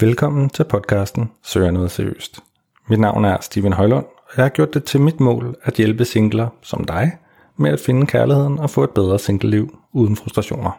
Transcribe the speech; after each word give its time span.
Velkommen 0.00 0.50
til 0.50 0.64
podcasten 0.64 1.30
Søger 1.44 1.70
noget 1.70 1.90
seriøst. 1.90 2.40
Mit 2.88 3.00
navn 3.00 3.24
er 3.24 3.36
Steven 3.40 3.72
Højlund, 3.72 4.04
og 4.04 4.32
jeg 4.36 4.44
har 4.44 4.48
gjort 4.48 4.74
det 4.74 4.84
til 4.84 5.00
mit 5.00 5.20
mål 5.20 5.56
at 5.62 5.74
hjælpe 5.74 6.04
singler 6.04 6.48
som 6.62 6.84
dig 6.84 7.12
med 7.56 7.70
at 7.70 7.80
finde 7.80 8.06
kærligheden 8.06 8.58
og 8.58 8.70
få 8.70 8.84
et 8.84 8.90
bedre 8.90 9.18
singleliv 9.18 9.78
uden 9.92 10.16
frustrationer. 10.16 10.70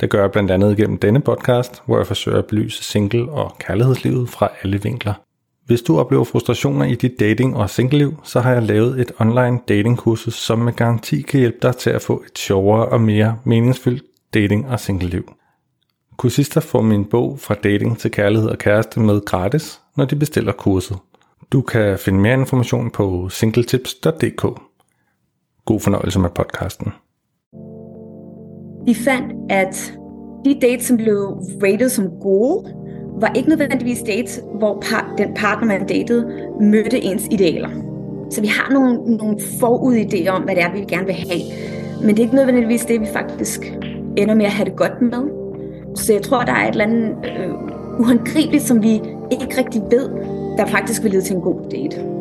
Det 0.00 0.10
gør 0.10 0.20
jeg 0.20 0.32
blandt 0.32 0.50
andet 0.50 0.76
gennem 0.76 0.98
denne 0.98 1.20
podcast, 1.20 1.82
hvor 1.86 1.96
jeg 1.96 2.06
forsøger 2.06 2.38
at 2.38 2.46
belyse 2.46 2.84
single- 2.84 3.30
og 3.30 3.56
kærlighedslivet 3.58 4.30
fra 4.30 4.48
alle 4.62 4.82
vinkler. 4.82 5.14
Hvis 5.66 5.82
du 5.82 5.98
oplever 5.98 6.24
frustrationer 6.24 6.84
i 6.84 6.94
dit 6.94 7.20
dating- 7.20 7.56
og 7.56 7.70
singleliv, 7.70 8.14
så 8.22 8.40
har 8.40 8.52
jeg 8.52 8.62
lavet 8.62 9.00
et 9.00 9.12
online 9.18 9.60
datingkursus, 9.68 10.34
som 10.34 10.58
med 10.58 10.72
garanti 10.72 11.22
kan 11.22 11.40
hjælpe 11.40 11.58
dig 11.62 11.76
til 11.76 11.90
at 11.90 12.02
få 12.02 12.22
et 12.26 12.38
sjovere 12.38 12.86
og 12.86 13.00
mere 13.00 13.38
meningsfyldt 13.44 14.04
dating- 14.34 14.68
og 14.68 14.80
singleliv. 14.80 15.32
Kursister 16.16 16.60
får 16.60 16.82
min 16.82 17.04
bog 17.04 17.40
fra 17.40 17.54
dating 17.54 17.98
til 17.98 18.10
kærlighed 18.10 18.48
og 18.48 18.58
kæreste 18.58 19.00
med 19.00 19.24
gratis, 19.24 19.80
når 19.96 20.04
de 20.04 20.16
bestiller 20.16 20.52
kurset. 20.52 20.96
Du 21.52 21.60
kan 21.60 21.98
finde 21.98 22.18
mere 22.18 22.34
information 22.34 22.90
på 22.90 23.28
singletips.dk. 23.28 24.42
God 25.64 25.80
fornøjelse 25.80 26.18
med 26.18 26.30
podcasten. 26.30 26.92
Vi 28.86 28.94
fandt, 28.94 29.52
at 29.52 29.92
de 30.44 30.60
dates, 30.60 30.84
som 30.86 30.96
blev 30.96 31.16
rated 31.62 31.88
som 31.88 32.10
gode, 32.20 32.74
var 33.20 33.32
ikke 33.34 33.48
nødvendigvis 33.48 34.02
dates, 34.02 34.40
hvor 34.58 34.82
par, 34.90 35.14
den 35.18 35.34
partner, 35.34 35.66
man 35.66 35.86
datede, 35.86 36.50
mødte 36.60 37.00
ens 37.00 37.28
idealer. 37.30 37.70
Så 38.30 38.40
vi 38.40 38.46
har 38.46 38.72
nogle, 38.72 39.16
nogle 39.16 39.36
forudidéer 39.36 40.28
om, 40.28 40.42
hvad 40.42 40.54
det 40.54 40.62
er, 40.62 40.72
vi 40.72 40.80
gerne 40.88 41.06
vil 41.06 41.14
have. 41.14 41.40
Men 42.00 42.08
det 42.08 42.18
er 42.18 42.22
ikke 42.22 42.34
nødvendigvis 42.34 42.84
det, 42.84 43.00
vi 43.00 43.06
faktisk 43.12 43.60
ender 44.16 44.34
med 44.34 44.44
at 44.44 44.52
have 44.52 44.64
det 44.64 44.76
godt 44.76 45.02
med. 45.02 45.35
Så 45.96 46.12
jeg 46.12 46.22
tror, 46.22 46.42
der 46.42 46.52
er 46.52 46.68
et 46.68 46.70
eller 46.70 46.84
andet 46.84 47.16
øh, 47.24 48.00
uhåndgribeligt, 48.00 48.64
som 48.64 48.82
vi 48.82 48.92
ikke 49.30 49.58
rigtig 49.58 49.82
ved, 49.90 50.08
der 50.58 50.66
faktisk 50.66 51.02
vil 51.02 51.10
lede 51.10 51.22
til 51.22 51.36
en 51.36 51.42
god 51.42 51.70
date. 51.70 52.15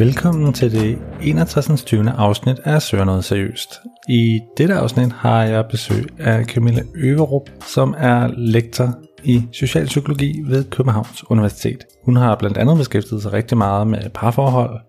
Velkommen 0.00 0.52
til 0.52 0.72
det 0.72 0.98
61. 1.22 1.82
20. 1.84 2.10
afsnit 2.10 2.58
af 2.64 2.82
Søger 2.82 3.04
Noget 3.04 3.24
Seriøst. 3.24 3.80
I 4.08 4.40
dette 4.56 4.74
afsnit 4.74 5.12
har 5.12 5.42
jeg 5.42 5.64
besøg 5.70 6.06
af 6.18 6.44
Camilla 6.44 6.82
Øverup, 6.94 7.50
som 7.66 7.94
er 7.98 8.28
lektor 8.36 8.94
i 9.24 9.42
socialpsykologi 9.52 10.42
ved 10.46 10.64
Københavns 10.64 11.30
Universitet. 11.30 11.84
Hun 12.04 12.16
har 12.16 12.36
blandt 12.36 12.56
andet 12.56 12.76
beskæftiget 12.76 13.22
sig 13.22 13.32
rigtig 13.32 13.58
meget 13.58 13.86
med 13.86 14.10
parforhold, 14.14 14.80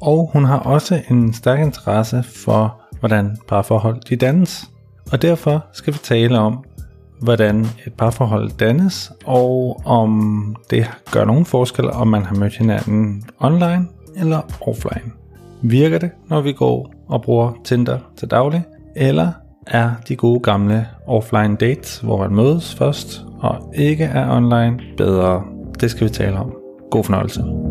og 0.00 0.30
hun 0.32 0.44
har 0.44 0.58
også 0.58 1.02
en 1.10 1.32
stærk 1.32 1.60
interesse 1.60 2.22
for, 2.22 2.80
hvordan 2.98 3.36
parforhold 3.48 4.00
de 4.00 4.16
dannes. 4.16 4.70
Og 5.12 5.22
derfor 5.22 5.64
skal 5.72 5.92
vi 5.92 5.98
tale 5.98 6.38
om, 6.38 6.64
hvordan 7.20 7.60
et 7.86 7.92
parforhold 7.98 8.50
dannes, 8.50 9.12
og 9.24 9.80
om 9.84 10.56
det 10.70 10.90
gør 11.12 11.24
nogen 11.24 11.44
forskel, 11.44 11.90
om 11.90 12.08
man 12.08 12.22
har 12.22 12.34
mødt 12.34 12.56
hinanden 12.56 13.24
online 13.38 13.99
eller 14.16 14.40
offline. 14.60 15.12
Virker 15.62 15.98
det, 15.98 16.10
når 16.28 16.40
vi 16.40 16.52
går 16.52 16.92
og 17.08 17.22
bruger 17.22 17.52
Tinder 17.64 17.98
til 18.16 18.30
daglig, 18.30 18.62
eller 18.96 19.32
er 19.66 19.90
de 20.08 20.16
gode 20.16 20.40
gamle 20.40 20.86
offline 21.06 21.56
dates, 21.56 21.98
hvor 21.98 22.18
man 22.18 22.34
mødes 22.34 22.74
først 22.74 23.24
og 23.40 23.74
ikke 23.74 24.04
er 24.04 24.36
online, 24.36 24.80
bedre? 24.96 25.42
Det 25.80 25.90
skal 25.90 26.06
vi 26.06 26.12
tale 26.12 26.38
om. 26.38 26.52
God 26.90 27.04
fornøjelse. 27.04 27.69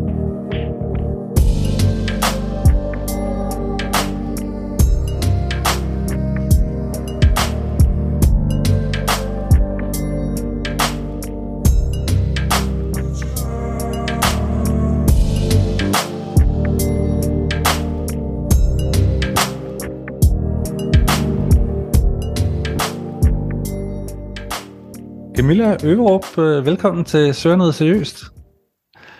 Camilla 25.50 25.76
Øverup, 25.84 26.38
øh, 26.38 26.66
velkommen 26.66 27.04
til 27.04 27.34
Søger 27.34 27.56
Noget 27.56 27.74
Seriøst. 27.74 28.24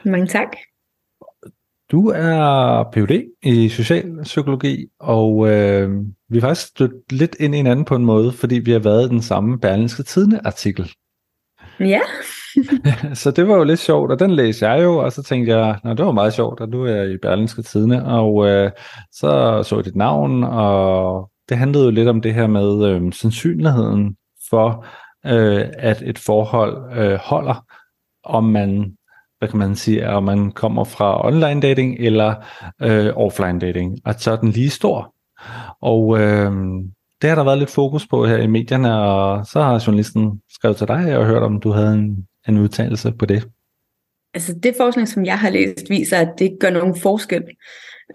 Mange 0.05 0.27
tak. 0.27 0.49
Du 1.93 2.09
er 2.09 2.85
Ph.D. 2.93 3.25
i 3.43 3.69
socialpsykologi, 3.69 4.87
og 5.01 5.51
øh, 5.51 5.91
vi 6.29 6.39
har 6.39 6.49
faktisk 6.49 6.67
stødt 6.67 7.13
lidt 7.13 7.37
ind 7.41 7.55
i 7.55 7.57
hinanden 7.57 7.85
på 7.85 7.95
en 7.95 8.05
måde, 8.05 8.33
fordi 8.33 8.59
vi 8.59 8.73
har 8.73 8.79
været 8.79 9.07
i 9.07 9.09
den 9.09 9.23
samme 9.23 9.59
Berlingske 9.59 10.03
Tidene 10.03 10.47
artikel. 10.47 10.93
Ja. 11.81 12.01
så 13.23 13.31
det 13.31 13.49
var 13.49 13.57
jo 13.57 13.65
lidt 13.65 13.81
sjovt, 13.81 14.13
og 14.13 14.19
den 14.19 14.31
læste 14.31 14.69
jeg 14.69 14.85
jo, 14.85 14.97
og 14.97 15.13
så 15.13 15.23
tænkte 15.23 15.53
jeg, 15.57 15.79
at 15.85 15.99
det 15.99 16.07
var 16.07 16.13
meget 16.13 16.33
sjovt, 16.33 16.61
og 16.61 16.69
nu 16.69 16.85
er 16.85 16.95
jeg 16.95 17.11
i 17.11 17.17
Berlingske 17.23 17.63
Tidene, 17.63 18.07
og 18.07 18.49
øh, 18.49 18.71
så 19.13 19.63
så 19.63 19.77
jeg 19.77 19.85
dit 19.85 19.97
navn, 19.97 20.45
og 20.45 21.31
det 21.49 21.57
handlede 21.57 21.85
jo 21.85 21.91
lidt 21.91 22.09
om 22.09 22.21
det 22.21 22.35
her 22.35 22.47
med 22.47 22.85
øh, 22.85 23.13
sandsynligheden 23.13 24.17
for, 24.51 24.87
øh, 25.27 25.67
at 25.79 26.03
et 26.03 26.19
forhold 26.19 26.99
øh, 26.99 27.15
holder, 27.15 27.67
om 28.25 28.45
man 28.45 28.97
hvad 29.41 29.49
kan 29.49 29.59
man 29.59 29.77
sige, 29.77 30.09
om 30.09 30.25
man 30.25 30.53
kommer 30.53 30.85
fra 30.85 31.27
online 31.27 31.61
dating 31.61 31.97
eller 31.99 32.35
øh, 32.83 33.13
offline 33.17 33.59
dating, 33.59 33.99
at 34.07 34.21
så 34.21 34.31
er 34.31 34.37
den 34.37 34.51
lige 34.51 34.71
stor. 34.71 35.15
Og 35.83 36.21
øh, 36.21 36.53
det 37.23 37.29
har 37.31 37.35
der 37.35 37.45
været 37.45 37.59
lidt 37.59 37.71
fokus 37.71 38.07
på 38.07 38.27
her 38.27 38.37
i 38.37 38.47
medierne, 38.47 38.95
og 38.95 39.47
så 39.47 39.61
har 39.61 39.85
journalisten 39.87 40.41
skrevet 40.51 40.77
til 40.77 40.89
dig 40.89 41.17
og 41.17 41.27
hørt, 41.27 41.43
om 41.43 41.61
du 41.61 41.71
havde 41.71 41.95
en, 41.95 42.27
en 42.49 42.59
udtalelse 42.59 43.13
på 43.13 43.27
det. 43.27 43.49
Altså 44.35 44.55
det 44.63 44.75
forskning, 44.77 45.09
som 45.09 45.25
jeg 45.25 45.39
har 45.39 45.51
læst, 45.51 45.91
viser, 45.91 46.17
at 46.17 46.33
det 46.39 46.45
ikke 46.45 46.59
gør 46.59 46.71
nogen 46.71 47.01
forskel, 47.01 47.45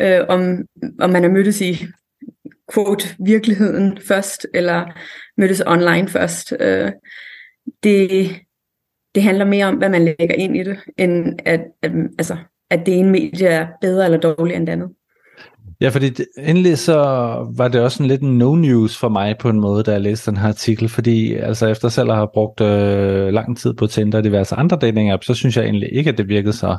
øh, 0.02 0.22
om, 0.30 0.58
om 1.00 1.10
man 1.10 1.24
er 1.24 1.30
mødtes 1.30 1.62
i 1.62 1.86
quote, 2.74 3.08
virkeligheden 3.20 4.00
først, 4.08 4.48
eller 4.54 4.86
mødtes 5.38 5.64
online 5.68 6.08
først. 6.08 6.54
Øh, 6.60 6.92
det, 7.84 8.30
det 9.16 9.24
handler 9.24 9.46
mere 9.46 9.66
om, 9.66 9.76
hvad 9.76 9.90
man 9.90 10.06
lægger 10.06 10.36
ind 10.36 10.58
i 10.58 10.64
det, 10.64 10.78
end 10.98 11.40
at, 11.46 11.62
at, 11.82 11.92
altså, 12.18 12.38
at 12.70 12.86
det 12.86 13.00
ene 13.00 13.12
medie 13.12 13.48
er 13.48 13.68
bedre 13.82 14.06
eller 14.06 14.18
dårligere 14.18 14.58
end 14.58 14.68
det 14.68 14.74
andet. 14.74 14.90
Ja, 15.82 15.90
fordi 15.90 16.10
det, 16.10 16.26
endelig 16.38 16.78
så 16.78 16.96
var 17.56 17.68
det 17.68 17.82
også 17.82 18.04
en 18.04 18.10
lidt 18.10 18.22
no 18.22 18.56
news 18.56 18.98
for 18.98 19.10
mig 19.10 19.38
på 19.38 19.50
en 19.50 19.60
måde, 19.60 19.84
da 19.84 19.92
jeg 19.92 20.02
læste 20.02 20.32
den 20.32 20.40
her 20.40 20.48
artikel, 20.48 20.90
fordi 20.90 21.34
altså 21.34 21.68
efter 21.68 21.90
selv 21.90 22.10
at 22.10 22.16
have 22.16 22.30
brugt 22.34 22.62
øh, 22.62 23.28
lang 23.28 23.58
tid 23.58 23.74
på 23.74 23.88
Tinder 23.88 24.18
og 24.18 24.24
diverse 24.24 24.56
andre 24.56 24.78
dating 24.82 25.12
apps, 25.12 25.26
så 25.26 25.34
synes 25.34 25.58
jeg 25.58 25.66
egentlig 25.66 25.90
ikke, 25.94 26.10
at 26.10 26.18
det 26.18 26.28
virkede 26.28 26.54
så 26.54 26.78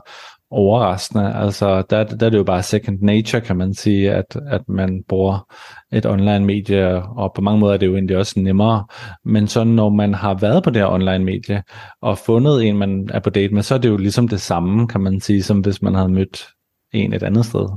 overraskende. 0.51 1.35
Altså, 1.35 1.83
der, 1.91 2.05
der 2.05 2.27
er 2.27 2.31
det 2.31 2.39
jo 2.39 2.45
bare 2.45 2.63
second 2.63 2.99
nature, 3.01 3.41
kan 3.41 3.57
man 3.57 3.75
sige, 3.75 4.13
at, 4.13 4.37
at 4.51 4.69
man 4.69 5.03
bruger 5.09 5.53
et 5.93 6.07
online 6.07 6.45
medie, 6.45 7.03
og 7.03 7.33
på 7.35 7.41
mange 7.41 7.61
måder 7.61 7.75
er 7.75 7.79
det 7.79 7.87
jo 7.87 7.95
egentlig 7.95 8.17
også 8.17 8.41
nemmere. 8.41 8.87
Men 9.25 9.49
så 9.49 9.65
når 9.65 9.89
man 9.89 10.15
har 10.15 10.35
været 10.35 10.65
på 10.65 10.71
det 10.71 10.83
her 10.83 10.89
online 10.89 11.25
medie, 11.25 11.63
og 12.03 12.19
fundet 12.19 12.65
en, 12.65 12.79
man 12.79 13.09
er 13.13 13.21
på 13.21 13.31
date 13.31 13.55
med, 13.55 13.63
så 13.63 13.75
er 13.75 13.79
det 13.79 13.89
jo 13.89 13.97
ligesom 13.97 14.29
det 14.29 14.41
samme, 14.41 14.89
kan 14.89 15.01
man 15.01 15.21
sige, 15.21 15.43
som 15.43 15.61
hvis 15.61 15.83
man 15.83 15.95
havde 15.95 16.09
mødt 16.09 16.47
en 16.93 17.13
et 17.13 17.23
andet 17.23 17.47
sted. 17.47 17.69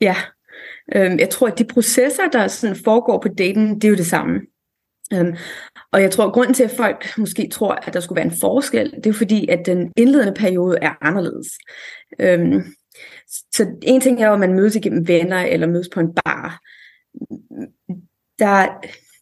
Ja, 0.00 0.16
øhm, 0.94 1.18
jeg 1.18 1.30
tror, 1.30 1.46
at 1.46 1.58
de 1.58 1.64
processer, 1.64 2.28
der 2.32 2.48
sådan 2.48 2.76
foregår 2.84 3.18
på 3.22 3.28
daten, 3.38 3.74
det 3.74 3.84
er 3.84 3.88
jo 3.88 3.96
det 3.96 4.06
samme. 4.06 4.40
Øhm, 5.12 5.36
og 5.92 6.02
jeg 6.02 6.10
tror, 6.10 6.26
at 6.26 6.32
grunden 6.32 6.54
til, 6.54 6.64
at 6.64 6.70
folk 6.70 7.18
måske 7.18 7.48
tror, 7.48 7.74
at 7.74 7.94
der 7.94 8.00
skulle 8.00 8.16
være 8.16 8.32
en 8.32 8.40
forskel, 8.40 8.90
det 8.90 9.06
er 9.06 9.12
fordi, 9.12 9.48
at 9.48 9.66
den 9.66 9.92
indledende 9.96 10.34
periode 10.34 10.78
er 10.82 10.92
anderledes. 11.00 11.46
Øhm, 12.18 12.62
så 13.26 13.66
en 13.82 14.00
ting 14.00 14.22
er 14.22 14.26
jo, 14.26 14.34
at 14.34 14.40
man 14.40 14.54
mødes 14.54 14.76
igennem 14.76 15.08
venner, 15.08 15.38
eller 15.38 15.66
mødes 15.66 15.88
på 15.94 16.00
en 16.00 16.14
bar. 16.24 16.60
Der, 18.38 18.68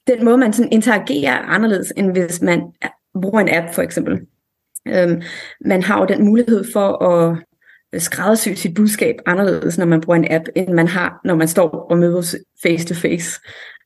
den 0.07 0.25
måde, 0.25 0.39
man 0.39 0.53
sådan 0.53 0.73
interagerer 0.73 1.33
er 1.33 1.43
anderledes, 1.43 1.93
end 1.97 2.13
hvis 2.13 2.43
man 2.43 2.63
bruger 3.23 3.41
en 3.41 3.55
app, 3.55 3.75
for 3.75 3.83
eksempel. 3.83 4.21
Øhm, 4.89 5.23
man 5.61 5.83
har 5.83 5.99
jo 6.01 6.07
den 6.07 6.25
mulighed 6.25 6.65
for 6.73 7.05
at 7.05 7.39
øh, 7.93 8.01
skræddersy 8.01 8.49
sit 8.49 8.75
budskab 8.75 9.17
anderledes, 9.27 9.79
når 9.79 9.87
man 9.87 10.01
bruger 10.01 10.17
en 10.17 10.33
app, 10.33 10.45
end 10.57 10.69
man 10.69 10.89
har, 10.89 11.21
når 11.25 11.35
man 11.35 11.49
står 11.49 11.69
og 11.69 11.99
mødes 11.99 12.37
face 12.63 12.87
to 12.87 12.95
face 12.95 13.41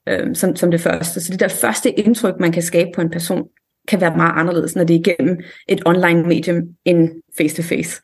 øh, 0.09 0.35
som, 0.35 0.57
som 0.57 0.71
det 0.71 0.81
første. 0.81 1.21
Så 1.21 1.33
det 1.33 1.41
der 1.41 1.49
første 1.49 1.91
indtryk, 1.91 2.35
man 2.41 2.53
kan 2.53 2.63
skabe 2.63 2.91
på 2.95 3.01
en 3.01 3.11
person, 3.11 3.49
kan 3.89 4.01
være 4.01 4.17
meget 4.17 4.33
anderledes, 4.37 4.77
når 4.77 4.85
det 4.85 4.97
er 4.97 5.01
igennem 5.01 5.41
et 5.69 5.83
online 5.87 6.23
medium 6.23 6.63
end 6.85 7.23
face-to-face. 7.39 8.03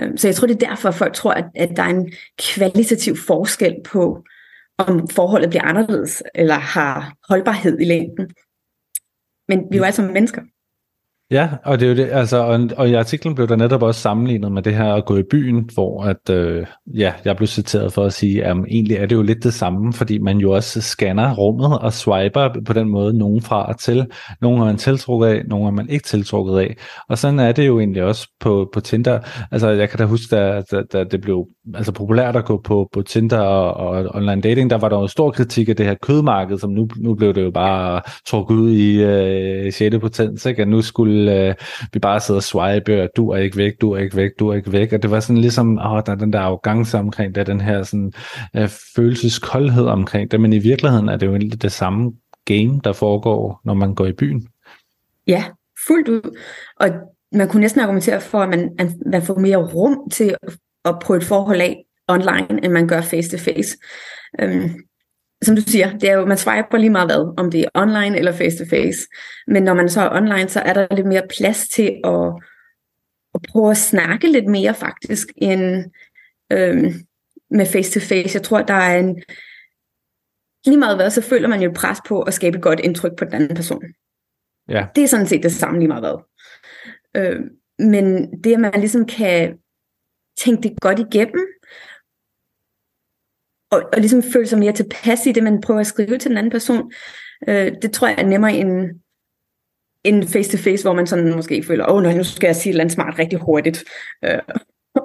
Øh, 0.00 0.18
så 0.18 0.28
jeg 0.28 0.34
tror, 0.34 0.46
det 0.46 0.62
er 0.62 0.68
derfor, 0.68 0.88
at 0.88 0.94
folk 0.94 1.14
tror, 1.14 1.32
at, 1.32 1.44
at 1.54 1.76
der 1.76 1.82
er 1.82 1.88
en 1.88 2.12
kvalitativ 2.38 3.16
forskel 3.16 3.76
på, 3.84 4.24
om 4.78 5.08
forholdet 5.08 5.50
bliver 5.50 5.62
anderledes, 5.62 6.22
eller 6.34 6.54
har 6.54 7.14
holdbarhed 7.28 7.80
i 7.80 7.84
længden. 7.84 8.30
Men 9.48 9.58
vi 9.70 9.76
er 9.76 9.78
jo 9.78 9.84
alle 9.84 9.96
sammen 9.96 10.14
mennesker. 10.14 10.42
Ja, 11.32 11.48
og 11.64 11.80
det 11.80 11.86
er 11.86 11.90
jo 11.90 11.96
det, 11.96 12.08
altså, 12.12 12.36
og, 12.36 12.60
og 12.76 12.88
i 12.88 12.94
artiklen 12.94 13.34
blev 13.34 13.48
der 13.48 13.56
netop 13.56 13.82
også 13.82 14.00
sammenlignet 14.00 14.52
med 14.52 14.62
det 14.62 14.74
her 14.74 14.94
at 14.94 15.04
gå 15.04 15.16
i 15.16 15.22
byen, 15.30 15.70
hvor 15.74 16.04
at, 16.04 16.30
øh, 16.30 16.66
ja, 16.94 17.12
jeg 17.24 17.36
blev 17.36 17.46
citeret 17.46 17.92
for 17.92 18.04
at 18.04 18.12
sige, 18.12 18.44
at 18.44 18.56
egentlig 18.70 18.96
er 18.96 19.06
det 19.06 19.16
jo 19.16 19.22
lidt 19.22 19.44
det 19.44 19.54
samme, 19.54 19.92
fordi 19.92 20.18
man 20.18 20.38
jo 20.38 20.50
også 20.50 20.80
scanner 20.80 21.34
rummet 21.34 21.78
og 21.78 21.92
swiper 21.92 22.48
på 22.66 22.72
den 22.72 22.88
måde 22.88 23.18
nogen 23.18 23.42
fra 23.42 23.66
og 23.66 23.78
til. 23.78 24.06
Nogle 24.40 24.60
er 24.60 24.64
man 24.64 24.76
tiltrukket 24.76 25.26
af, 25.26 25.42
nogle 25.46 25.66
er 25.66 25.70
man 25.70 25.88
ikke 25.88 26.04
tiltrukket 26.04 26.58
af. 26.58 26.76
Og 27.08 27.18
sådan 27.18 27.38
er 27.38 27.52
det 27.52 27.66
jo 27.66 27.78
egentlig 27.78 28.02
også 28.02 28.28
på, 28.40 28.70
på 28.74 28.80
Tinder. 28.80 29.18
Altså 29.50 29.68
jeg 29.68 29.88
kan 29.88 29.98
da 29.98 30.04
huske, 30.04 30.36
da, 30.36 30.62
da, 30.70 30.82
da 30.92 31.04
det 31.04 31.20
blev 31.20 31.46
altså, 31.74 31.92
populært 31.92 32.36
at 32.36 32.44
gå 32.44 32.60
på, 32.64 32.88
på 32.92 33.02
Tinder 33.02 33.40
og, 33.40 33.74
og 33.74 34.10
online 34.14 34.40
dating, 34.40 34.70
der 34.70 34.78
var 34.78 34.88
der 34.88 34.98
jo 34.98 35.06
stor 35.06 35.30
kritik 35.30 35.68
af 35.68 35.76
det 35.76 35.86
her 35.86 35.94
kødmarked, 35.94 36.58
som 36.58 36.70
nu, 36.70 36.88
nu 36.96 37.14
blev 37.14 37.34
det 37.34 37.42
jo 37.42 37.50
bare 37.50 38.00
trukket 38.26 38.54
ud 38.54 38.70
i 38.70 39.02
øh, 39.02 39.72
6. 39.72 39.98
potens, 40.00 40.46
ikke? 40.46 40.62
at 40.62 40.68
nu 40.68 40.82
skulle 40.82 41.21
øh, 41.28 41.54
vi 41.92 41.98
bare 41.98 42.20
sidde 42.20 42.38
og 42.38 42.42
swipe, 42.42 43.02
og 43.02 43.08
du 43.16 43.30
er 43.30 43.36
ikke 43.36 43.56
væk, 43.56 43.72
du 43.80 43.92
er 43.92 43.98
ikke 43.98 44.16
væk, 44.16 44.30
du 44.38 44.48
er 44.48 44.54
ikke 44.54 44.72
væk, 44.72 44.92
og 44.92 45.02
det 45.02 45.10
var 45.10 45.20
sådan 45.20 45.40
ligesom, 45.40 45.78
åh, 45.78 46.02
der 46.06 46.12
er 46.12 46.16
den 46.16 46.32
der 46.32 46.40
arrogance 46.40 46.98
omkring 46.98 47.34
det, 47.34 47.46
den 47.46 47.60
her 47.60 47.82
sådan, 47.82 48.12
øh, 48.56 48.68
følelseskoldhed 48.96 49.86
omkring 49.86 50.30
det, 50.30 50.40
men 50.40 50.52
i 50.52 50.58
virkeligheden 50.58 51.08
er 51.08 51.16
det 51.16 51.26
jo 51.26 51.32
egentlig 51.32 51.62
det 51.62 51.72
samme 51.72 52.12
game, 52.44 52.80
der 52.84 52.92
foregår, 52.92 53.60
når 53.64 53.74
man 53.74 53.94
går 53.94 54.06
i 54.06 54.12
byen. 54.12 54.48
Ja, 55.26 55.44
fuldt 55.86 56.08
ud. 56.08 56.36
Og 56.76 56.88
man 57.32 57.48
kunne 57.48 57.60
næsten 57.60 57.80
argumentere 57.80 58.20
for, 58.20 58.38
at 58.38 58.48
man, 58.48 58.70
at 58.78 58.88
man 59.06 59.22
får 59.22 59.38
mere 59.38 59.56
rum 59.56 60.10
til 60.10 60.36
at, 60.42 60.56
at 60.84 60.98
prøve 61.02 61.16
et 61.16 61.24
forhold 61.24 61.60
af 61.60 61.84
online, 62.08 62.64
end 62.64 62.72
man 62.72 62.88
gør 62.88 63.00
face-to-face. 63.00 63.78
Øhm, 64.40 64.70
som 65.42 65.56
du 65.56 65.62
siger, 65.62 65.98
det 65.98 66.10
er 66.10 66.14
jo, 66.14 66.26
man 66.26 66.36
swiper 66.36 66.78
lige 66.78 66.90
meget 66.90 67.08
hvad, 67.08 67.34
om 67.38 67.50
det 67.50 67.60
er 67.60 67.68
online 67.74 68.18
eller 68.18 68.32
face-to-face. 68.32 69.08
Men 69.46 69.62
når 69.62 69.74
man 69.74 69.88
så 69.88 70.00
er 70.00 70.16
online, 70.16 70.48
så 70.48 70.60
er 70.60 70.72
der 70.72 70.94
lidt 70.94 71.06
mere 71.06 71.22
plads 71.38 71.68
til 71.68 72.00
at, 72.04 72.32
at 73.34 73.40
prøve 73.48 73.70
at 73.70 73.76
snakke 73.76 74.32
lidt 74.32 74.46
mere 74.46 74.74
faktisk, 74.74 75.28
end 75.36 75.84
øhm, 76.52 76.92
med 77.50 77.66
face-to-face. 77.66 78.36
Jeg 78.36 78.42
tror, 78.42 78.62
der 78.62 78.74
er 78.74 78.98
en... 78.98 79.22
Lige 80.66 80.78
meget 80.78 80.96
hvad, 80.96 81.10
så 81.10 81.22
føler 81.22 81.48
man 81.48 81.62
jo 81.62 81.72
pres 81.76 81.98
på 82.08 82.22
at 82.22 82.34
skabe 82.34 82.56
et 82.56 82.62
godt 82.62 82.80
indtryk 82.80 83.12
på 83.18 83.24
den 83.24 83.34
anden 83.34 83.56
person. 83.56 83.82
Ja. 84.68 84.86
Det 84.94 85.04
er 85.04 85.08
sådan 85.08 85.26
set 85.26 85.42
det 85.42 85.52
samme 85.52 85.78
lige 85.78 85.88
meget 85.88 86.02
hvad. 86.02 86.18
Øh, 87.16 87.40
men 87.78 88.32
det, 88.44 88.52
at 88.52 88.60
man 88.60 88.80
ligesom 88.80 89.06
kan 89.06 89.58
tænke 90.44 90.62
det 90.62 90.80
godt 90.80 90.98
igennem, 90.98 91.46
og, 93.72 93.82
og 93.92 93.98
ligesom 93.98 94.22
føle 94.22 94.46
sig 94.46 94.58
mere 94.58 94.72
tilpas 94.72 95.26
i 95.26 95.32
det, 95.32 95.42
man 95.42 95.60
prøver 95.60 95.80
at 95.80 95.86
skrive 95.86 96.18
til 96.18 96.28
den 96.28 96.38
anden 96.38 96.52
person, 96.52 96.92
øh, 97.48 97.72
det 97.82 97.92
tror 97.92 98.08
jeg 98.08 98.16
er 98.18 98.26
nemmere 98.26 98.54
end, 98.56 98.90
end 100.04 100.28
face-to-face, 100.28 100.84
hvor 100.84 100.94
man 100.94 101.06
sådan 101.06 101.34
måske 101.34 101.62
føler, 101.62 101.90
åh, 101.90 101.96
oh, 101.96 102.16
nu 102.16 102.24
skal 102.24 102.46
jeg 102.46 102.56
sige 102.56 102.82
et 102.82 102.92
smart 102.92 103.18
rigtig 103.18 103.38
hurtigt. 103.38 103.84
Øh, 104.24 104.38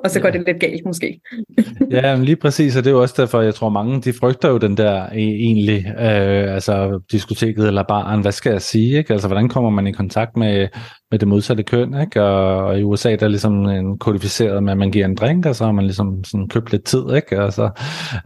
og 0.04 0.12
så 0.12 0.20
går 0.20 0.30
det 0.30 0.44
lidt 0.48 0.60
galt 0.60 0.86
måske. 0.86 1.22
ja, 1.92 2.16
men 2.16 2.26
lige 2.26 2.36
præcis, 2.36 2.76
og 2.76 2.84
det 2.84 2.90
er 2.90 2.94
jo 2.94 3.02
også 3.02 3.16
derfor, 3.18 3.42
jeg 3.42 3.56
tror 3.56 3.70
mange, 3.70 4.02
de 4.02 4.14
frygter 4.14 4.50
jo 4.50 4.58
den 4.58 4.78
der 4.78 5.06
e, 5.06 5.18
egentlig, 5.18 5.86
øh, 5.88 6.54
altså 6.54 7.02
diskoteket 7.12 7.68
eller 7.68 7.84
baren, 7.84 8.22
hvad 8.22 8.32
skal 8.32 8.52
jeg 8.52 8.62
sige, 8.62 8.98
ikke? 8.98 9.14
Altså, 9.14 9.28
hvordan 9.28 9.50
kommer 9.50 9.70
man 9.70 9.88
i 9.88 9.92
kontakt 9.92 10.38
med, 10.38 10.68
med 11.12 11.20
det 11.20 11.28
modsatte 11.28 11.64
køn, 11.64 12.02
ikke? 12.02 12.24
Og, 12.24 12.66
og 12.66 12.80
i 12.80 12.84
USA, 12.84 13.16
der 13.16 13.26
er 13.26 13.28
ligesom 13.28 13.66
en 13.66 13.98
kodificeret 13.98 14.64
med, 14.64 14.72
at 14.72 14.78
man 14.78 14.92
giver 14.92 15.06
en 15.06 15.16
drink, 15.16 15.46
og 15.46 15.56
så 15.56 15.66
har 15.66 15.72
man 15.72 15.86
ligesom 15.86 16.24
sådan 16.24 16.48
købt 16.48 16.72
lidt 16.72 16.84
tid, 16.84 17.04
ikke? 17.16 17.42
Altså, 17.42 17.70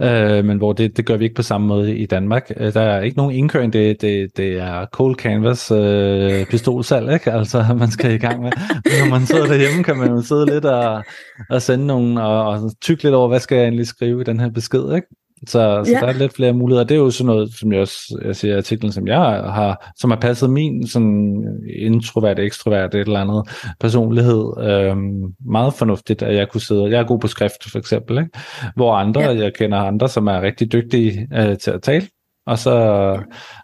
øh, 0.02 0.46
men 0.46 0.58
hvor 0.58 0.74
det, 0.74 0.98
det 0.98 1.06
gør 1.06 1.18
vi 1.18 1.24
ikke 1.24 1.36
på 1.36 1.42
samme 1.42 1.68
måde 1.68 1.98
i 1.98 2.06
Danmark. 2.06 2.52
Øh, 2.58 2.74
der 2.74 2.82
er 2.82 3.02
ikke 3.02 3.18
nogen 3.18 3.36
indkøring, 3.36 3.74
det, 3.74 4.02
det, 4.02 4.38
det 4.38 4.60
er 4.60 4.86
cold 4.86 5.16
canvas 5.16 5.72
øh, 5.72 6.46
pistolsalg, 6.46 7.14
ikke? 7.14 7.32
Altså, 7.32 7.66
man 7.80 7.92
skal 7.92 8.14
i 8.14 8.18
gang 8.18 8.42
med. 8.42 8.52
Når 8.86 9.10
man 9.10 9.26
sidder 9.26 9.48
derhjemme, 9.48 9.84
kan 9.84 9.98
man 9.98 10.10
jo 10.10 10.22
sidde 10.22 10.46
lidt 10.46 10.66
og, 10.66 11.04
og 11.50 11.62
sende 11.62 11.88
nogen, 11.88 12.18
og, 12.18 12.48
og 12.48 12.72
tykke 12.82 13.04
lidt 13.04 13.16
over, 13.16 13.28
hvad 13.28 13.40
skal 13.40 13.56
jeg 13.56 13.64
egentlig 13.64 13.88
skrive 13.88 14.22
i 14.22 14.24
den 14.24 14.40
her 14.40 14.50
besked, 14.50 14.96
ikke? 14.96 15.08
Så, 15.48 15.82
så 15.86 15.92
ja. 15.92 16.00
der 16.00 16.08
er 16.08 16.14
lidt 16.14 16.36
flere 16.36 16.54
muligheder. 16.54 16.84
Det 16.84 16.96
er 16.96 17.00
jo 17.00 17.12
sådan 17.12 17.26
noget, 17.26 17.54
som 17.54 17.72
jeg 17.72 17.82
også 17.82 18.22
jeg 18.26 18.36
siger, 18.36 18.58
artiklen, 18.58 18.92
som 18.92 19.08
jeg 19.08 19.18
har, 19.18 19.92
som 19.98 20.12
har 20.12 20.18
passet 20.18 20.50
min 20.50 20.88
sådan 20.88 21.44
introvert, 21.80 22.40
ekstrovert, 22.40 22.96
et 22.96 23.00
eller 23.00 23.20
andet 23.20 23.50
personlighed 23.80 24.54
øhm, 24.60 25.34
meget 25.46 25.74
fornuftigt, 25.74 26.22
at 26.22 26.36
jeg 26.36 26.50
kunne 26.50 26.62
sidde, 26.62 26.84
jeg 26.84 27.00
er 27.00 27.08
god 27.08 27.20
på 27.20 27.28
skrift 27.28 27.72
for 27.72 27.80
eksempel, 27.80 28.18
ikke? 28.18 28.40
hvor 28.76 28.94
andre, 28.94 29.22
ja. 29.22 29.38
jeg 29.38 29.54
kender 29.54 29.78
andre, 29.78 30.10
som 30.10 30.28
er 30.28 30.42
rigtig 30.42 30.72
dygtige 30.72 31.28
øh, 31.34 31.58
til 31.58 31.72
at 31.72 31.82
tale, 31.82 32.08
og 32.46 32.58
så, 32.58 32.74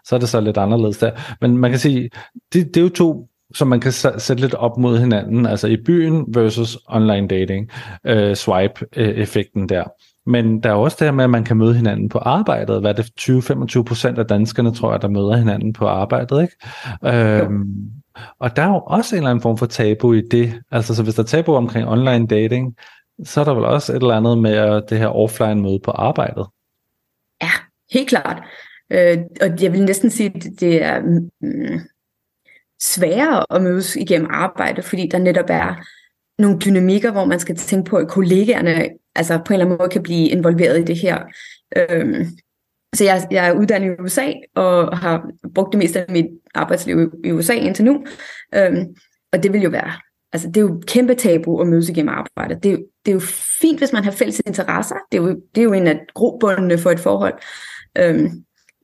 så 0.04 0.14
er 0.14 0.18
det 0.18 0.28
så 0.28 0.40
lidt 0.40 0.58
anderledes 0.58 0.98
der. 0.98 1.10
Men 1.40 1.56
man 1.56 1.70
kan 1.70 1.80
sige, 1.80 2.10
det, 2.52 2.66
det 2.66 2.76
er 2.76 2.82
jo 2.82 2.88
to 2.88 3.28
som 3.54 3.68
man 3.68 3.80
kan 3.80 3.92
sætte 3.92 4.36
lidt 4.36 4.54
op 4.54 4.78
mod 4.78 4.98
hinanden, 4.98 5.46
altså 5.46 5.68
i 5.68 5.76
byen 5.76 6.24
versus 6.34 6.78
online 6.88 7.28
dating, 7.28 7.70
øh, 8.06 8.36
swipe-effekten 8.36 9.68
der. 9.68 9.84
Men 10.28 10.62
der 10.62 10.70
er 10.70 10.74
også 10.74 10.96
det 11.00 11.06
her 11.06 11.12
med, 11.12 11.24
at 11.24 11.30
man 11.30 11.44
kan 11.44 11.56
møde 11.56 11.74
hinanden 11.74 12.08
på 12.08 12.18
arbejdet. 12.18 12.80
Hvad 12.80 12.90
er 12.90 13.02
det, 13.02 13.78
20-25 13.78 13.82
procent 13.82 14.18
af 14.18 14.26
danskerne, 14.26 14.74
tror 14.74 14.92
jeg, 14.92 15.02
der 15.02 15.08
møder 15.08 15.36
hinanden 15.36 15.72
på 15.72 15.86
arbejdet, 15.86 16.42
ikke? 16.42 16.56
Øhm, 17.42 17.92
og 18.38 18.56
der 18.56 18.62
er 18.62 18.68
jo 18.68 18.80
også 18.86 19.16
en 19.16 19.18
eller 19.18 19.30
anden 19.30 19.42
form 19.42 19.58
for 19.58 19.66
tabu 19.66 20.12
i 20.12 20.20
det. 20.20 20.62
Altså, 20.70 20.94
så 20.94 21.02
hvis 21.02 21.14
der 21.14 21.22
er 21.22 21.26
tabu 21.26 21.54
omkring 21.54 21.88
online 21.88 22.26
dating, 22.26 22.76
så 23.24 23.40
er 23.40 23.44
der 23.44 23.54
vel 23.54 23.64
også 23.64 23.92
et 23.92 24.02
eller 24.02 24.16
andet 24.16 24.38
med 24.38 24.82
det 24.88 24.98
her 24.98 25.08
offline 25.08 25.62
møde 25.62 25.80
på 25.84 25.90
arbejdet. 25.90 26.46
Ja, 27.42 27.50
helt 27.92 28.08
klart. 28.08 28.42
Øh, 28.92 29.18
og 29.40 29.62
jeg 29.62 29.72
vil 29.72 29.84
næsten 29.84 30.10
sige, 30.10 30.32
at 30.34 30.42
det 30.60 30.82
er 30.82 31.00
mm, 31.40 31.80
sværere 32.82 33.44
at 33.50 33.62
mødes 33.62 33.96
igennem 33.96 34.28
arbejde, 34.30 34.82
fordi 34.82 35.08
der 35.12 35.18
netop 35.18 35.48
er 35.48 35.74
nogle 36.38 36.58
dynamikker, 36.58 37.12
hvor 37.12 37.24
man 37.24 37.40
skal 37.40 37.56
tænke 37.56 37.90
på, 37.90 37.96
at 37.96 38.08
kollegaerne 38.08 38.88
altså 39.18 39.38
på 39.38 39.52
en 39.52 39.54
eller 39.54 39.66
anden 39.66 39.78
måde 39.78 39.88
kan 39.88 40.02
blive 40.02 40.28
involveret 40.28 40.80
i 40.80 40.84
det 40.84 40.98
her. 40.98 41.18
Øhm, 41.76 42.26
så 42.94 43.04
jeg, 43.04 43.26
jeg 43.30 43.48
er 43.48 43.52
uddannet 43.52 43.88
i 43.88 44.02
USA, 44.02 44.32
og 44.54 44.98
har 44.98 45.30
brugt 45.54 45.72
det 45.72 45.78
meste 45.78 46.00
af 46.00 46.12
mit 46.12 46.26
arbejdsliv 46.54 47.12
i 47.24 47.32
USA 47.32 47.52
indtil 47.52 47.84
nu. 47.84 48.04
Øhm, 48.54 48.84
og 49.32 49.42
det 49.42 49.52
vil 49.52 49.62
jo 49.62 49.70
være, 49.70 49.92
altså 50.32 50.48
det 50.48 50.56
er 50.56 50.60
jo 50.60 50.82
kæmpe 50.86 51.14
tabu 51.14 51.60
at 51.60 51.66
mødes 51.66 51.88
igennem 51.88 52.14
arbejde. 52.14 52.60
Det 52.62 52.86
det 53.04 53.12
er 53.12 53.14
jo 53.14 53.22
fint, 53.60 53.78
hvis 53.78 53.92
man 53.92 54.04
har 54.04 54.10
fælles 54.10 54.42
interesser. 54.46 54.94
Det 55.12 55.18
er 55.18 55.22
jo, 55.22 55.28
det 55.54 55.60
er 55.60 55.64
jo 55.64 55.72
en 55.72 55.86
af 55.86 56.00
grobundene 56.14 56.78
for 56.78 56.90
et 56.90 57.00
forhold. 57.00 57.34
Øhm, 57.98 58.30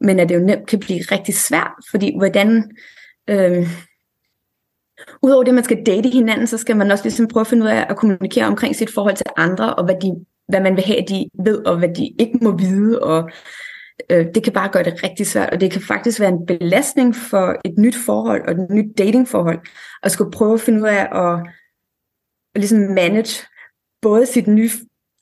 men 0.00 0.20
at 0.20 0.28
det 0.28 0.34
jo 0.34 0.40
nemt 0.40 0.69
kan 0.69 0.78
blive 0.78 1.00
rigtig 1.00 1.34
svært, 1.34 1.72
fordi 1.90 2.14
hvordan... 2.19 2.70
Øhm, 3.31 3.64
Udover 5.22 5.44
det, 5.44 5.54
man 5.54 5.64
skal 5.64 5.86
date 5.86 6.08
hinanden, 6.08 6.46
så 6.46 6.58
skal 6.58 6.76
man 6.76 6.90
også 6.90 7.04
ligesom 7.04 7.28
prøve 7.28 7.40
at 7.40 7.46
finde 7.46 7.64
ud 7.64 7.70
af 7.70 7.86
at 7.90 7.96
kommunikere 7.96 8.46
omkring 8.46 8.76
sit 8.76 8.90
forhold 8.94 9.16
til 9.16 9.26
andre, 9.36 9.74
og 9.74 9.84
hvad, 9.84 9.94
de, 10.02 10.24
hvad 10.48 10.60
man 10.60 10.76
vil 10.76 10.84
have, 10.84 11.05
de 11.08 11.29
ved, 11.44 11.67
og 11.67 11.79
hvad 11.79 11.88
de 11.88 12.14
ikke 12.19 12.38
må 12.43 12.56
vide. 12.56 13.02
Og 13.02 13.31
øh, 14.10 14.26
det 14.34 14.44
kan 14.44 14.52
bare 14.52 14.69
gøre 14.69 14.84
det 14.84 15.02
rigtig 15.02 15.26
svært, 15.26 15.50
og 15.50 15.60
det 15.60 15.72
kan 15.72 15.82
faktisk 15.82 16.20
være 16.20 16.29
en 16.29 16.46
belastning 16.46 17.17
for 17.17 17.56
et 17.64 17.79
nyt 17.79 17.96
forhold 18.06 18.43
og 18.46 18.52
et 18.52 18.70
nyt 18.70 18.98
datingforhold, 18.98 19.60
at 20.02 20.12
skulle 20.12 20.31
prøve 20.32 20.55
at 20.55 20.60
finde 20.60 20.82
ud 20.82 20.86
af 20.86 21.08
at, 21.12 21.40
at 22.55 22.60
ligesom 22.60 22.79
manage 22.79 23.46
både 24.02 24.26
sit 24.26 24.46
nye 24.46 24.70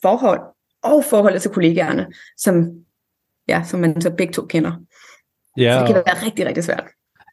forhold 0.03 0.41
og 0.83 1.05
forholdet 1.05 1.43
til 1.43 1.51
kollegaerne, 1.51 2.07
som, 2.37 2.71
ja, 3.49 3.63
som 3.65 3.81
man 3.81 4.01
så 4.01 4.11
begge 4.11 4.33
to 4.33 4.47
kender. 4.47 4.73
Ja, 5.57 5.73
så 5.73 5.79
det 5.79 5.95
kan 5.95 6.03
være 6.07 6.27
rigtig, 6.27 6.47
rigtig 6.47 6.65
svært. 6.65 6.85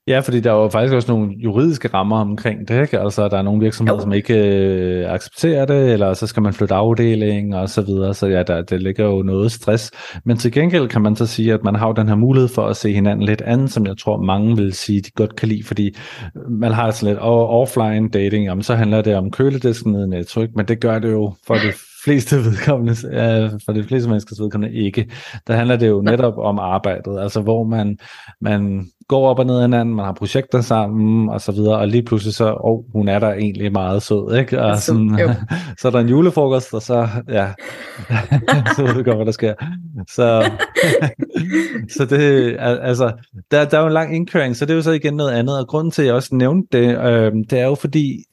Ja, 0.09 0.19
fordi 0.19 0.39
der 0.39 0.51
er 0.51 0.55
jo 0.55 0.69
faktisk 0.69 0.93
også 0.93 1.11
nogle 1.11 1.31
juridiske 1.37 1.87
rammer 1.87 2.19
omkring 2.19 2.67
det, 2.67 2.81
ikke? 2.81 2.99
Altså, 2.99 3.27
der 3.27 3.37
er 3.37 3.41
nogle 3.41 3.61
virksomheder, 3.61 3.97
jo. 3.97 4.01
som 4.01 4.13
ikke 4.13 4.33
øh, 4.33 5.13
accepterer 5.13 5.65
det, 5.65 5.93
eller 5.93 6.13
så 6.13 6.27
skal 6.27 6.43
man 6.43 6.53
flytte 6.53 6.75
afdeling 6.75 7.55
og 7.55 7.69
så 7.69 7.81
videre, 7.81 8.13
så 8.13 8.27
ja, 8.27 8.43
der, 8.43 8.61
det 8.61 8.81
ligger 8.81 9.05
jo 9.05 9.21
noget 9.21 9.51
stress. 9.51 9.91
Men 10.25 10.37
til 10.37 10.51
gengæld 10.51 10.87
kan 10.87 11.01
man 11.01 11.15
så 11.15 11.25
sige, 11.25 11.53
at 11.53 11.63
man 11.63 11.75
har 11.75 11.87
jo 11.87 11.93
den 11.93 12.07
her 12.07 12.15
mulighed 12.15 12.49
for 12.49 12.65
at 12.65 12.77
se 12.77 12.93
hinanden 12.93 13.25
lidt 13.25 13.41
andet, 13.41 13.71
som 13.71 13.85
jeg 13.85 13.97
tror 13.97 14.21
mange 14.21 14.55
vil 14.55 14.73
sige, 14.73 15.01
de 15.01 15.11
godt 15.15 15.35
kan 15.35 15.47
lide, 15.49 15.63
fordi 15.63 15.95
man 16.49 16.71
har 16.71 16.91
sådan 16.91 17.13
lidt 17.13 17.23
offline 17.23 18.09
dating, 18.09 18.45
jamen, 18.45 18.63
så 18.63 18.75
handler 18.75 19.01
det 19.01 19.15
om 19.15 19.31
køledisken 19.31 19.91
nede 19.91 20.03
i 20.05 20.09
Netflix, 20.09 20.49
men 20.55 20.65
det 20.67 20.79
gør 20.79 20.99
det 20.99 21.11
jo 21.11 21.33
for 21.47 21.53
det 21.53 21.73
fleste 22.03 22.35
vedkommende, 22.35 22.91
uh, 22.91 23.59
for 23.65 23.73
de 23.73 23.83
fleste 23.83 24.09
menneskers 24.09 24.41
vedkommende 24.41 24.75
ikke. 24.75 25.11
Der 25.47 25.53
handler 25.53 25.75
det 25.75 25.87
jo 25.89 26.01
netop 26.01 26.37
om 26.37 26.59
arbejdet, 26.59 27.19
altså 27.19 27.41
hvor 27.41 27.63
man, 27.63 27.97
man 28.41 28.87
går 29.09 29.29
op 29.29 29.39
og 29.39 29.45
ned 29.45 29.55
af 29.55 29.61
hinanden, 29.61 29.95
man 29.95 30.05
har 30.05 30.13
projekter 30.13 30.61
sammen 30.61 31.29
og 31.29 31.41
så 31.41 31.51
videre, 31.51 31.77
og 31.77 31.87
lige 31.87 32.03
pludselig 32.03 32.33
så, 32.33 32.45
åh, 32.45 32.59
oh, 32.63 32.83
hun 32.93 33.07
er 33.07 33.19
der 33.19 33.33
egentlig 33.33 33.71
meget 33.71 34.01
sød, 34.01 34.37
ikke? 34.37 34.61
Og 34.61 34.77
sådan, 34.77 35.19
så 35.79 35.87
er 35.87 35.91
der 35.91 35.99
en 35.99 36.09
julefrokost, 36.09 36.73
og 36.73 36.81
så, 36.81 37.07
ja, 37.29 37.47
så 38.75 38.83
ved 38.85 38.93
du 38.93 39.03
godt, 39.03 39.15
hvad 39.15 39.25
der 39.25 39.31
sker. 39.31 39.53
Så, 40.09 40.51
så 41.97 42.05
det, 42.05 42.55
altså, 42.59 43.11
der, 43.51 43.65
der 43.65 43.77
er 43.77 43.81
jo 43.81 43.87
en 43.87 43.93
lang 43.93 44.15
indkøring, 44.15 44.55
så 44.55 44.65
det 44.65 44.71
er 44.71 44.75
jo 44.75 44.81
så 44.81 44.91
igen 44.91 45.13
noget 45.13 45.31
andet, 45.31 45.59
og 45.59 45.67
grunden 45.67 45.91
til, 45.91 46.01
at 46.01 46.05
jeg 46.05 46.15
også 46.15 46.35
nævnte 46.35 46.77
det, 46.77 46.97
øh, 46.97 47.31
det 47.49 47.59
er 47.59 47.65
jo 47.65 47.75
fordi, 47.75 48.23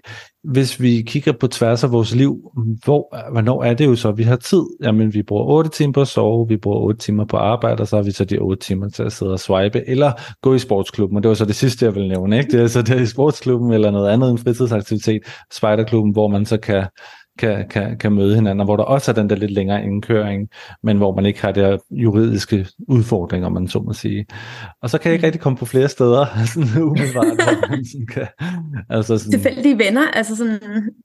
hvis 0.45 0.81
vi 0.81 1.03
kigger 1.07 1.33
på 1.33 1.47
tværs 1.47 1.85
af 1.85 1.93
vores 1.93 2.15
liv, 2.15 2.53
hvor, 2.85 3.31
hvornår 3.33 3.65
er 3.65 3.75
det 3.75 3.87
jo 3.87 3.97
så, 3.97 4.13
vi 4.13 4.23
har 4.23 4.37
tid? 4.37 4.63
Jamen, 4.83 5.15
vi 5.15 5.23
bruger 5.23 5.45
8 5.45 5.71
timer 5.71 5.93
på 5.93 6.01
at 6.01 6.09
sove, 6.09 6.49
vi 6.49 6.57
bruger 6.57 6.79
8 6.79 7.01
timer 7.01 7.25
på 7.25 7.37
arbejde, 7.37 7.81
og 7.81 7.89
så 7.89 7.97
har 7.97 8.03
vi 8.03 8.11
så 8.11 8.25
de 8.25 8.39
8 8.39 8.67
timer 8.67 8.89
til 8.89 9.03
at 9.03 9.13
sidde 9.13 9.33
og 9.33 9.41
swipe, 9.41 9.89
eller 9.89 10.13
gå 10.43 10.55
i 10.55 10.59
sportsklubben, 10.67 11.17
og 11.17 11.23
det 11.23 11.29
var 11.29 11.35
så 11.35 11.45
det 11.45 11.55
sidste, 11.55 11.85
jeg 11.85 11.95
ville 11.95 12.09
nævne. 12.09 12.39
Ikke? 12.39 12.53
Det 12.53 12.61
er 12.61 12.67
så 12.67 12.83
det 12.83 12.97
er 12.97 13.01
i 13.01 13.07
sportsklubben 13.07 13.73
eller 13.73 13.91
noget 13.91 14.11
andet 14.11 14.31
en 14.31 14.39
fritidsaktivitet, 14.39 15.23
spejderklubben, 15.53 16.13
hvor 16.13 16.29
man 16.29 16.47
så 16.47 16.57
kan 16.57 16.87
kan, 17.39 17.69
kan, 17.69 17.99
kan 17.99 18.13
møde 18.13 18.35
hinanden, 18.35 18.61
og 18.61 18.67
hvor 18.67 18.77
der 18.77 18.85
også 18.85 19.11
er 19.11 19.15
den 19.15 19.31
der 19.31 19.37
lidt 19.37 19.51
længere 19.51 19.83
indkøring, 19.85 20.49
men 20.83 20.97
hvor 20.97 21.15
man 21.15 21.27
ikke 21.27 21.41
har 21.41 21.53
der 21.53 21.79
juridiske 21.91 22.67
udfordringer, 22.89 23.49
man 23.49 23.69
så 23.69 23.79
må 23.79 23.93
sige. 23.93 24.27
Og 24.83 24.91
så 24.91 24.99
kan 24.99 25.09
jeg 25.09 25.15
ikke 25.15 25.27
rigtig 25.27 25.41
komme 25.41 25.59
på 25.59 25.67
flere 25.67 25.89
steder, 25.89 26.27
sådan 26.55 26.83
umiddelbart, 26.83 27.27
hvor 27.27 27.69
man 27.71 27.85
sådan 27.85 28.07
kan... 28.07 28.27
Altså 28.91 29.19
sådan, 29.19 29.41
Tilfældige 29.41 29.79
venner, 29.79 30.11
altså 30.13 30.37
sådan, 30.37 30.59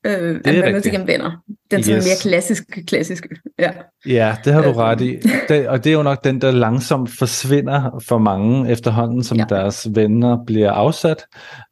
øh, 0.06 0.41
er 0.46 0.51
at 0.51 0.63
man 0.63 0.72
mødes 0.72 0.86
igennem 0.86 1.08
venner. 1.08 1.32
Den 1.71 1.83
sådan 1.83 1.97
yes. 1.97 2.05
mere 2.05 2.15
klassiske, 2.21 2.85
klassiske. 2.85 3.29
Ja, 3.59 3.71
ja 4.05 4.35
det 4.45 4.53
har 4.53 4.61
du 4.61 4.71
ret 4.71 5.01
i. 5.01 5.17
Det, 5.49 5.67
og 5.67 5.83
det 5.83 5.89
er 5.89 5.93
jo 5.93 6.03
nok 6.03 6.23
den, 6.23 6.41
der 6.41 6.51
langsomt 6.51 7.09
forsvinder 7.19 8.03
for 8.07 8.17
mange 8.17 8.71
efterhånden, 8.71 9.23
som 9.23 9.37
ja. 9.37 9.45
deres 9.49 9.87
venner 9.95 10.37
bliver 10.45 10.71
afsat. 10.71 11.25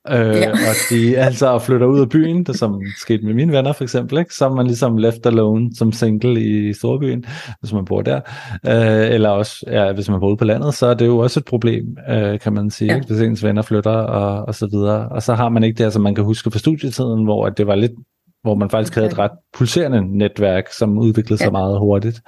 Øh, 0.09 0.17
ja. 0.17 0.51
og 0.51 0.75
de 0.89 1.17
altså 1.17 1.59
flytter 1.59 1.87
ud 1.87 1.99
af 1.99 2.09
byen, 2.09 2.43
det 2.43 2.59
som 2.59 2.81
skete 2.97 3.25
med 3.25 3.33
mine 3.33 3.51
venner 3.51 3.73
for 3.73 3.83
eksempel, 3.83 4.17
ikke? 4.17 4.33
så 4.33 4.45
er 4.45 4.55
man 4.55 4.67
ligesom 4.67 4.97
left 4.97 5.25
alone 5.25 5.69
som 5.75 5.91
single 5.91 6.41
i 6.41 6.73
storbyen, 6.73 7.25
hvis 7.59 7.73
man 7.73 7.85
bor 7.85 8.01
der. 8.01 8.21
Øh, 8.65 9.13
eller 9.13 9.29
også, 9.29 9.63
ja, 9.67 9.91
hvis 9.93 10.09
man 10.09 10.19
bor 10.19 10.27
ude 10.27 10.37
på 10.37 10.45
landet, 10.45 10.73
så 10.73 10.85
er 10.85 10.93
det 10.93 11.05
jo 11.05 11.17
også 11.17 11.39
et 11.39 11.45
problem, 11.45 11.97
øh, 12.09 12.39
kan 12.39 12.53
man 12.53 12.69
sige, 12.69 12.93
ja. 12.93 13.01
hvis 13.07 13.21
ens 13.21 13.43
venner 13.43 13.61
flytter 13.61 13.91
og, 13.91 14.45
og 14.47 14.55
så 14.55 14.67
videre. 14.71 15.09
Og 15.09 15.23
så 15.23 15.33
har 15.33 15.49
man 15.49 15.63
ikke 15.63 15.83
det, 15.83 15.93
som 15.93 16.01
man 16.01 16.15
kan 16.15 16.23
huske 16.23 16.51
fra 16.51 16.59
studietiden, 16.59 17.23
hvor 17.23 17.49
det 17.49 17.67
var 17.67 17.75
lidt 17.75 17.91
hvor 18.41 18.55
man 18.55 18.69
faktisk 18.69 18.95
havde 18.95 19.07
et 19.07 19.17
ret 19.17 19.31
pulserende 19.53 20.17
netværk, 20.17 20.71
som 20.73 20.97
udviklede 20.97 21.37
sig 21.37 21.45
ja. 21.45 21.51
meget 21.51 21.79
hurtigt, 21.79 22.21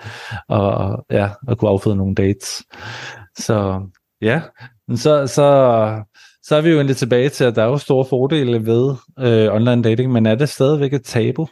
og, 0.47 1.05
ja, 1.09 1.29
og 1.47 1.57
kunne 1.57 1.71
afføde 1.71 1.95
nogle 1.95 2.15
dates. 2.15 2.63
Så 3.37 3.81
ja, 4.21 4.41
så, 4.95 5.27
så 5.27 6.03
så 6.43 6.55
er 6.55 6.61
vi 6.61 6.69
jo 6.69 6.75
egentlig 6.75 6.97
tilbage 6.97 7.29
til, 7.29 7.43
at 7.43 7.55
der 7.55 7.63
er 7.63 7.67
jo 7.67 7.77
store 7.77 8.05
fordele 8.05 8.65
ved 8.65 8.95
øh, 9.19 9.55
online 9.55 9.83
dating, 9.83 10.11
men 10.11 10.25
er 10.25 10.35
det 10.35 10.49
stadigvæk 10.49 10.93
et 10.93 11.03
tabu? 11.03 11.47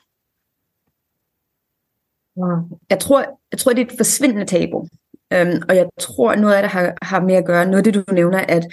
Jeg 2.90 3.00
tror, 3.00 3.20
jeg 3.52 3.60
tror, 3.60 3.74
det 3.74 3.82
er 3.82 3.86
et 3.86 3.98
forsvindende 3.98 4.46
tabu. 4.46 4.88
Øhm, 5.34 5.62
og 5.70 5.76
jeg 5.76 5.90
tror, 6.00 6.36
noget 6.36 6.56
af 6.56 6.62
det 6.62 6.72
har, 6.72 6.94
har 7.02 7.22
med 7.22 7.36
at 7.36 7.46
gøre, 7.46 7.66
noget 7.66 7.78
af 7.78 7.84
det, 7.84 8.08
du 8.08 8.14
nævner, 8.14 8.40
at 8.40 8.66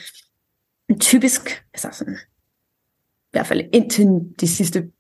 typisk, 1.00 1.64
altså 1.74 1.88
sådan, 1.92 2.18
i 3.24 3.32
hvert 3.32 3.46
fald 3.46 3.68
indtil 3.72 4.06
de 4.40 4.48
sidste 4.48 4.90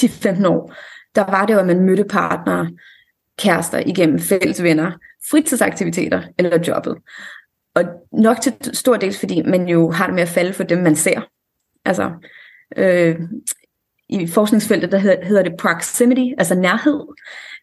10-15 0.00 0.46
år, 0.46 0.74
der 1.14 1.24
var 1.30 1.46
det 1.46 1.54
jo, 1.54 1.58
at 1.58 1.66
man 1.66 1.80
mødte 1.80 2.04
partnere, 2.04 2.70
kærester 3.38 3.78
igennem 3.86 4.18
fælles 4.18 4.62
venner, 4.62 4.92
fritidsaktiviteter 5.30 6.22
eller 6.38 6.58
jobbet. 6.68 6.96
Og 7.74 7.84
nok 8.12 8.40
til 8.40 8.54
stor 8.72 8.96
del, 8.96 9.14
fordi 9.14 9.42
man 9.42 9.68
jo 9.68 9.90
har 9.90 10.06
det 10.06 10.14
med 10.14 10.22
at 10.22 10.28
falde 10.28 10.52
for 10.52 10.64
dem, 10.64 10.78
man 10.78 10.96
ser. 10.96 11.20
Altså, 11.84 12.10
øh, 12.76 13.20
i 14.08 14.26
forskningsfeltet, 14.26 14.92
der 14.92 14.98
hedder, 14.98 15.42
det 15.42 15.54
proximity, 15.58 16.34
altså 16.38 16.54
nærhed, 16.54 17.00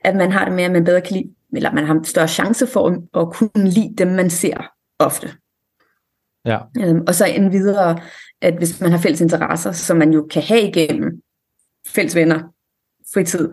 at 0.03 0.15
man 0.15 0.31
har 0.31 0.45
det 0.45 0.53
med, 0.53 0.63
at 0.63 0.71
man 0.71 0.83
bedre 0.83 1.01
kan 1.01 1.15
lide, 1.15 1.33
eller 1.55 1.73
man 1.73 1.85
har 1.85 1.93
en 1.93 2.05
større 2.05 2.27
chance 2.27 2.67
for 2.67 3.03
at, 3.19 3.33
kunne 3.33 3.69
lide 3.69 3.95
dem, 3.97 4.07
man 4.07 4.29
ser 4.29 4.71
ofte. 4.99 5.33
Ja. 6.45 6.59
Øhm, 6.79 7.03
og 7.07 7.15
så 7.15 7.25
en 7.25 7.51
videre, 7.51 7.99
at 8.41 8.57
hvis 8.57 8.81
man 8.81 8.91
har 8.91 8.97
fælles 8.97 9.21
interesser, 9.21 9.71
som 9.71 9.97
man 9.97 10.13
jo 10.13 10.27
kan 10.31 10.43
have 10.43 10.61
igennem 10.61 11.21
fælles 11.95 12.15
venner, 12.15 12.39
fritid 13.13 13.49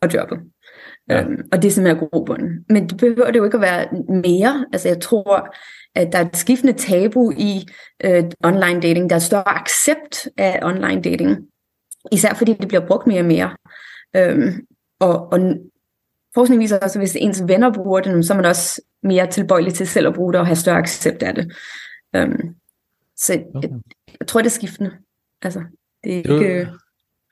og 0.00 0.14
jobbet. 0.14 0.38
Ja. 1.08 1.22
Øhm, 1.22 1.48
og 1.52 1.62
det 1.62 1.68
er 1.68 1.72
simpelthen 1.72 2.08
grobunden. 2.08 2.64
Men 2.68 2.88
det 2.88 2.96
behøver 2.96 3.30
det 3.30 3.38
jo 3.38 3.44
ikke 3.44 3.56
at 3.56 3.60
være 3.60 3.88
mere. 4.08 4.66
Altså 4.72 4.88
jeg 4.88 5.00
tror, 5.00 5.54
at 5.94 6.12
der 6.12 6.18
er 6.18 6.24
et 6.26 6.36
skiftende 6.36 6.72
tabu 6.72 7.30
i 7.30 7.66
øh, 8.04 8.24
online 8.44 8.80
dating. 8.80 9.10
Der 9.10 9.16
er 9.16 9.20
større 9.20 9.48
accept 9.48 10.28
af 10.36 10.58
online 10.62 11.02
dating. 11.02 11.38
Især 12.12 12.34
fordi 12.34 12.52
det 12.52 12.68
bliver 12.68 12.86
brugt 12.86 13.06
mere 13.06 13.20
og 13.20 13.26
mere. 13.26 13.56
Øhm, 14.16 14.66
og, 15.00 15.32
og 15.32 15.40
forskning 16.34 16.60
viser 16.60 16.78
også, 16.78 16.98
at 16.98 17.00
hvis 17.00 17.16
ens 17.16 17.42
venner 17.46 17.72
bruger 17.72 18.00
det, 18.00 18.26
så 18.26 18.32
er 18.32 18.36
man 18.36 18.46
også 18.46 18.82
mere 19.02 19.26
tilbøjelig 19.26 19.74
til 19.74 19.86
selv 19.86 20.08
at 20.08 20.14
bruge 20.14 20.32
det 20.32 20.40
og 20.40 20.46
have 20.46 20.56
større 20.56 20.78
accept 20.78 21.22
af 21.22 21.34
det. 21.34 21.52
Øhm, 22.16 22.54
så 23.16 23.32
okay. 23.54 23.68
jeg, 23.68 23.78
jeg 24.20 24.28
tror, 24.28 24.40
det 24.40 24.46
er 24.46 24.50
skiftende. 24.50 24.92
Altså, 25.42 25.62
det 26.04 26.12
er 26.12 26.16
ikke... 26.16 26.68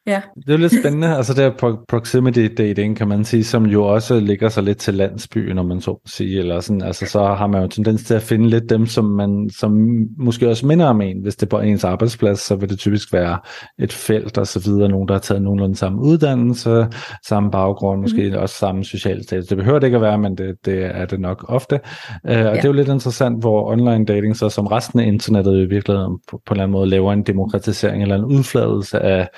Ja. 0.08 0.20
Det 0.46 0.54
er 0.54 0.58
lidt 0.58 0.72
spændende, 0.80 1.16
altså 1.16 1.34
det 1.34 1.44
er 1.44 1.76
proximity 1.88 2.46
dating, 2.58 2.96
kan 2.96 3.08
man 3.08 3.24
sige, 3.24 3.44
som 3.44 3.66
jo 3.66 3.84
også 3.84 4.20
ligger 4.20 4.48
sig 4.48 4.62
lidt 4.62 4.78
til 4.78 4.94
landsbyen, 4.94 5.56
når 5.56 5.62
man 5.62 5.80
så 5.80 6.00
sige, 6.06 6.38
eller 6.38 6.60
sådan, 6.60 6.82
altså 6.82 7.06
så 7.06 7.24
har 7.24 7.46
man 7.46 7.62
jo 7.62 7.68
tendens 7.68 8.04
til 8.04 8.14
at 8.14 8.22
finde 8.22 8.48
lidt 8.48 8.70
dem, 8.70 8.86
som 8.86 9.04
man, 9.04 9.50
som 9.58 9.88
måske 10.18 10.48
også 10.48 10.66
minder 10.66 10.86
om 10.86 11.00
en, 11.00 11.22
hvis 11.22 11.36
det 11.36 11.46
er 11.46 11.50
på 11.50 11.60
ens 11.60 11.84
arbejdsplads, 11.84 12.40
så 12.40 12.56
vil 12.56 12.68
det 12.68 12.78
typisk 12.78 13.12
være 13.12 13.38
et 13.78 13.92
felt 13.92 14.38
og 14.38 14.46
så 14.46 14.60
videre, 14.60 14.88
nogen 14.88 15.08
der 15.08 15.14
har 15.14 15.20
taget 15.20 15.42
nogenlunde 15.42 15.76
samme 15.76 16.02
uddannelse, 16.02 16.86
samme 17.26 17.50
baggrund, 17.50 18.00
måske 18.00 18.30
mm. 18.30 18.36
også 18.36 18.54
samme 18.54 18.84
social 18.84 19.24
status. 19.24 19.46
Det 19.46 19.56
behøver 19.56 19.78
det 19.78 19.86
ikke 19.86 19.96
at 19.96 20.02
være, 20.02 20.18
men 20.18 20.38
det, 20.38 20.56
det 20.64 20.84
er 20.84 21.06
det 21.06 21.20
nok 21.20 21.44
ofte. 21.48 21.80
Uh, 22.24 22.30
og 22.30 22.34
ja. 22.34 22.52
det 22.52 22.64
er 22.64 22.68
jo 22.68 22.72
lidt 22.72 22.88
interessant, 22.88 23.40
hvor 23.40 23.70
online 23.72 24.04
dating 24.04 24.36
så 24.36 24.48
som 24.48 24.66
resten 24.66 25.00
af 25.00 25.06
internettet 25.06 25.56
i 25.56 25.64
virkeligheden 25.64 26.18
på, 26.30 26.40
på 26.46 26.54
en 26.54 26.56
eller 26.56 26.62
anden 26.62 26.72
måde 26.72 26.88
laver 26.88 27.12
en 27.12 27.22
demokratisering 27.22 28.02
eller 28.02 28.16
en 28.16 28.24
udfladelse 28.24 29.00
af 29.00 29.28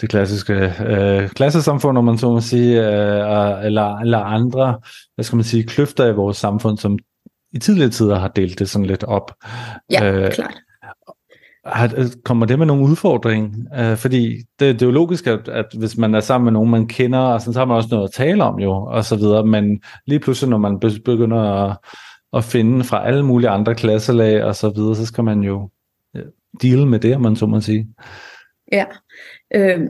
det 0.00 0.08
klassiske 0.08 0.74
øh, 0.86 1.28
klassesamfund, 1.28 1.98
om 1.98 2.04
man 2.04 2.18
så 2.18 2.30
må 2.30 2.40
sige, 2.40 2.80
øh, 2.80 3.64
eller, 3.64 3.96
eller 3.96 4.18
andre, 4.18 4.78
hvad 5.14 5.24
skal 5.24 5.36
man 5.36 5.44
sige, 5.44 5.64
kløfter 5.64 6.06
i 6.06 6.14
vores 6.14 6.36
samfund, 6.36 6.78
som 6.78 6.98
i 7.52 7.58
tidligere 7.58 7.90
tider 7.90 8.18
har 8.18 8.28
delt 8.28 8.58
det 8.58 8.70
sådan 8.70 8.86
lidt 8.86 9.04
op. 9.04 9.32
Ja, 9.90 10.12
øh, 10.12 10.32
klart. 10.32 10.54
Har, 11.64 12.08
kommer 12.24 12.46
det 12.46 12.58
med 12.58 12.66
nogle 12.66 12.84
udfordring? 12.84 13.66
Øh, 13.78 13.96
fordi 13.96 14.36
det, 14.36 14.74
det 14.74 14.82
er 14.82 14.86
jo 14.86 14.92
logisk, 14.92 15.26
at, 15.26 15.48
at 15.48 15.66
hvis 15.78 15.96
man 15.96 16.14
er 16.14 16.20
sammen 16.20 16.44
med 16.44 16.52
nogen, 16.52 16.70
man 16.70 16.86
kender, 16.86 17.18
og 17.18 17.40
sådan, 17.40 17.52
så 17.52 17.58
har 17.58 17.66
man 17.66 17.76
også 17.76 17.88
noget 17.90 18.04
at 18.04 18.12
tale 18.12 18.44
om 18.44 18.58
jo, 18.60 18.72
og 18.72 19.04
så 19.04 19.16
videre, 19.16 19.46
men 19.46 19.82
lige 20.06 20.20
pludselig, 20.20 20.50
når 20.50 20.58
man 20.58 20.80
begynder 20.80 21.38
at, 21.38 21.76
at 22.32 22.44
finde 22.44 22.84
fra 22.84 23.06
alle 23.06 23.24
mulige 23.24 23.50
andre 23.50 23.74
klasselag 23.74 24.44
og 24.44 24.56
så 24.56 24.70
videre, 24.70 24.96
så 24.96 25.06
skal 25.06 25.24
man 25.24 25.40
jo 25.40 25.70
deal 26.62 26.86
med 26.86 26.98
det, 26.98 27.14
om 27.14 27.22
man 27.22 27.36
så 27.36 27.46
må 27.46 27.60
sige. 27.60 27.88
Ja, 28.72 28.84
øh, 29.54 29.80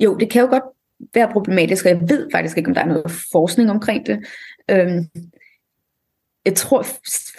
jo, 0.00 0.16
det 0.16 0.30
kan 0.30 0.42
jo 0.42 0.48
godt 0.48 0.62
være 1.14 1.32
problematisk, 1.32 1.84
og 1.84 1.90
jeg 1.90 2.00
ved 2.00 2.28
faktisk 2.32 2.58
ikke, 2.58 2.68
om 2.68 2.74
der 2.74 2.82
er 2.82 2.86
noget 2.86 3.10
forskning 3.32 3.70
omkring 3.70 4.06
det. 4.06 4.18
Øh, 4.70 5.04
jeg 6.44 6.54
tror, 6.54 6.86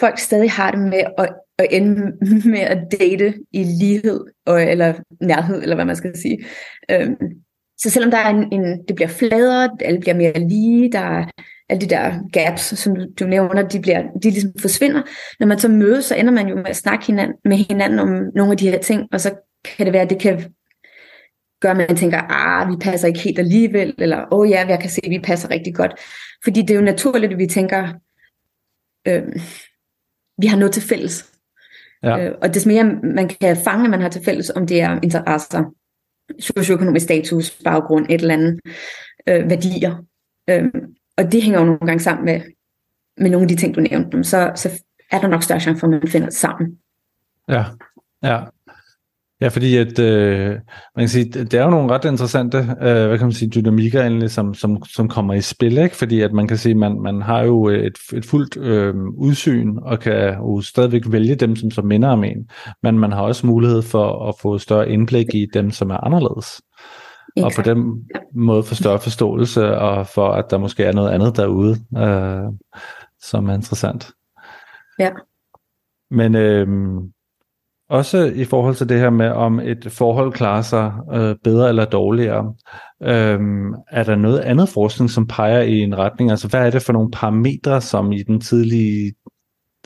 folk 0.00 0.18
stadig 0.18 0.50
har 0.50 0.70
det 0.70 0.80
med 0.80 1.02
at, 1.18 1.34
at 1.58 1.66
ende 1.70 2.12
med 2.52 2.60
at 2.60 2.78
date 3.00 3.34
i 3.52 3.64
lighed, 3.64 4.20
og, 4.46 4.62
eller 4.62 4.94
nærhed, 5.20 5.62
eller 5.62 5.74
hvad 5.74 5.84
man 5.84 5.96
skal 5.96 6.16
sige. 6.18 6.44
Øhm, 6.90 7.16
så 7.78 7.90
selvom 7.90 8.10
der 8.10 8.18
er 8.18 8.30
en, 8.30 8.52
en, 8.52 8.84
det 8.88 8.96
bliver 8.96 9.08
fladere, 9.08 9.70
alle 9.80 10.00
bliver 10.00 10.14
mere 10.14 10.48
lige, 10.48 10.92
der 10.92 10.98
er 10.98 11.26
alle 11.68 11.80
de 11.80 11.90
der 11.90 12.12
gaps, 12.32 12.62
som 12.62 12.96
du, 12.96 13.06
du 13.20 13.26
nævner, 13.26 13.68
de, 13.68 13.80
bliver, 13.80 14.02
de 14.22 14.30
ligesom 14.30 14.50
forsvinder. 14.60 15.02
Når 15.40 15.46
man 15.46 15.58
så 15.58 15.68
mødes, 15.68 16.04
så 16.04 16.14
ender 16.14 16.32
man 16.32 16.48
jo 16.48 16.56
med 16.56 16.66
at 16.66 16.76
snakke 16.76 17.06
hinanden, 17.06 17.36
med 17.44 17.56
hinanden 17.56 17.98
om 17.98 18.08
nogle 18.34 18.52
af 18.52 18.58
de 18.58 18.70
her 18.70 18.78
ting, 18.78 19.08
og 19.12 19.20
så 19.20 19.34
kan 19.64 19.86
det 19.86 19.92
være, 19.92 20.02
at 20.02 20.10
det 20.10 20.20
kan 20.20 20.52
gøre, 21.62 21.70
at 21.70 21.88
man 21.88 21.96
tænker, 21.96 22.18
ah, 22.18 22.70
vi 22.70 22.76
passer 22.76 23.08
ikke 23.08 23.20
helt 23.20 23.38
alligevel, 23.38 23.94
eller 23.98 24.18
åh 24.32 24.38
oh, 24.38 24.50
ja, 24.50 24.66
jeg 24.68 24.80
kan 24.80 24.90
se, 24.90 25.00
at 25.04 25.10
vi 25.10 25.18
passer 25.18 25.50
rigtig 25.50 25.74
godt. 25.74 25.92
Fordi 26.44 26.60
det 26.60 26.70
er 26.70 26.74
jo 26.74 26.84
naturligt, 26.84 27.32
at 27.32 27.38
vi 27.38 27.46
tænker, 27.46 27.92
øh, 29.08 29.22
vi 30.38 30.46
har 30.46 30.58
noget 30.58 30.72
til 30.72 30.82
fælles. 30.82 31.32
Ja. 32.02 32.24
Øh, 32.24 32.34
og 32.42 32.54
des 32.54 32.66
mere 32.66 32.84
man 33.02 33.28
kan 33.28 33.56
fange, 33.64 33.88
man 33.88 34.00
har 34.00 34.08
til 34.08 34.24
fælles, 34.24 34.50
om 34.50 34.66
det 34.66 34.80
er 34.80 34.98
interesser, 35.02 35.64
socioøkonomisk 36.38 37.04
status, 37.04 37.50
baggrund, 37.64 38.06
et 38.10 38.20
eller 38.20 38.34
andet, 38.34 38.60
øh, 39.28 39.50
værdier. 39.50 40.04
Øh, 40.50 40.64
og 41.16 41.32
det 41.32 41.42
hænger 41.42 41.58
jo 41.58 41.64
nogle 41.64 41.86
gange 41.86 42.00
sammen 42.00 42.24
med, 42.24 42.40
med 43.16 43.30
nogle 43.30 43.44
af 43.44 43.48
de 43.48 43.56
ting, 43.56 43.74
du 43.74 43.80
nævnte, 43.80 44.24
så, 44.24 44.52
så 44.54 44.82
er 45.10 45.20
der 45.20 45.28
nok 45.28 45.42
større 45.42 45.60
chance 45.60 45.80
for, 45.80 45.86
at 45.86 45.90
man 45.90 46.08
finder 46.08 46.30
sammen. 46.30 46.78
Ja, 47.48 47.64
ja. 48.22 48.40
Ja, 49.42 49.48
fordi 49.48 49.76
at, 49.76 49.98
øh, 49.98 50.50
man 50.96 51.02
kan 51.02 51.08
sige, 51.08 51.24
det 51.24 51.54
er 51.54 51.64
jo 51.64 51.70
nogle 51.70 51.92
ret 51.92 52.04
interessante, 52.04 52.58
øh, 52.58 53.06
hvad 53.06 53.18
kan 53.18 53.26
man 53.26 53.32
sige, 53.32 53.50
dynamikker 53.50 54.00
egentlig, 54.00 54.30
som, 54.30 54.54
som, 54.54 54.84
som 54.84 55.08
kommer 55.08 55.34
i 55.34 55.40
spil, 55.40 55.78
ikke? 55.78 55.96
fordi 55.96 56.20
at 56.20 56.32
man 56.32 56.48
kan 56.48 56.56
sige, 56.56 56.74
man, 56.74 57.00
man 57.00 57.22
har 57.22 57.42
jo 57.42 57.66
et, 57.66 57.98
et 58.14 58.24
fuldt 58.24 58.56
øh, 58.56 58.94
udsyn, 59.16 59.76
og 59.82 60.00
kan 60.00 60.34
jo 60.34 60.60
stadigvæk 60.60 61.02
vælge 61.06 61.34
dem, 61.34 61.56
som 61.56 61.70
så 61.70 61.82
minder 61.82 62.08
om 62.08 62.24
en, 62.24 62.50
men 62.82 62.98
man 62.98 63.12
har 63.12 63.22
også 63.22 63.46
mulighed 63.46 63.82
for 63.82 64.28
at 64.28 64.34
få 64.42 64.58
større 64.58 64.90
indblik 64.90 65.34
i 65.34 65.46
dem, 65.54 65.70
som 65.70 65.90
er 65.90 66.04
anderledes. 66.04 66.62
Okay. 67.36 67.44
Og 67.44 67.52
på 67.56 67.62
den 67.62 68.08
måde 68.34 68.62
få 68.62 68.74
større 68.74 69.00
forståelse, 69.00 69.78
og 69.78 70.06
for 70.06 70.28
at 70.28 70.50
der 70.50 70.58
måske 70.58 70.84
er 70.84 70.92
noget 70.92 71.10
andet 71.10 71.36
derude, 71.36 71.76
øh, 71.98 72.52
som 73.20 73.48
er 73.48 73.54
interessant. 73.54 74.10
Ja. 74.98 75.10
Men 76.10 76.34
øh, 76.34 76.66
også 77.92 78.32
i 78.34 78.44
forhold 78.44 78.74
til 78.74 78.88
det 78.88 78.98
her 78.98 79.10
med, 79.10 79.28
om 79.28 79.60
et 79.60 79.92
forhold 79.92 80.32
klarer 80.32 80.62
sig 80.62 80.92
øh, 81.12 81.36
bedre 81.44 81.68
eller 81.68 81.84
dårligere, 81.84 82.54
Øhm, 83.02 83.74
er 83.90 84.04
der 84.04 84.16
noget 84.16 84.40
andet 84.40 84.68
forskning, 84.68 85.10
som 85.10 85.26
peger 85.26 85.62
i 85.62 85.78
en 85.78 85.98
retning? 85.98 86.30
Altså 86.30 86.48
hvad 86.48 86.66
er 86.66 86.70
det 86.70 86.82
for 86.82 86.92
nogle 86.92 87.10
parametre, 87.10 87.80
som 87.80 88.12
i 88.12 88.22
den 88.22 88.40
tidlige 88.40 89.14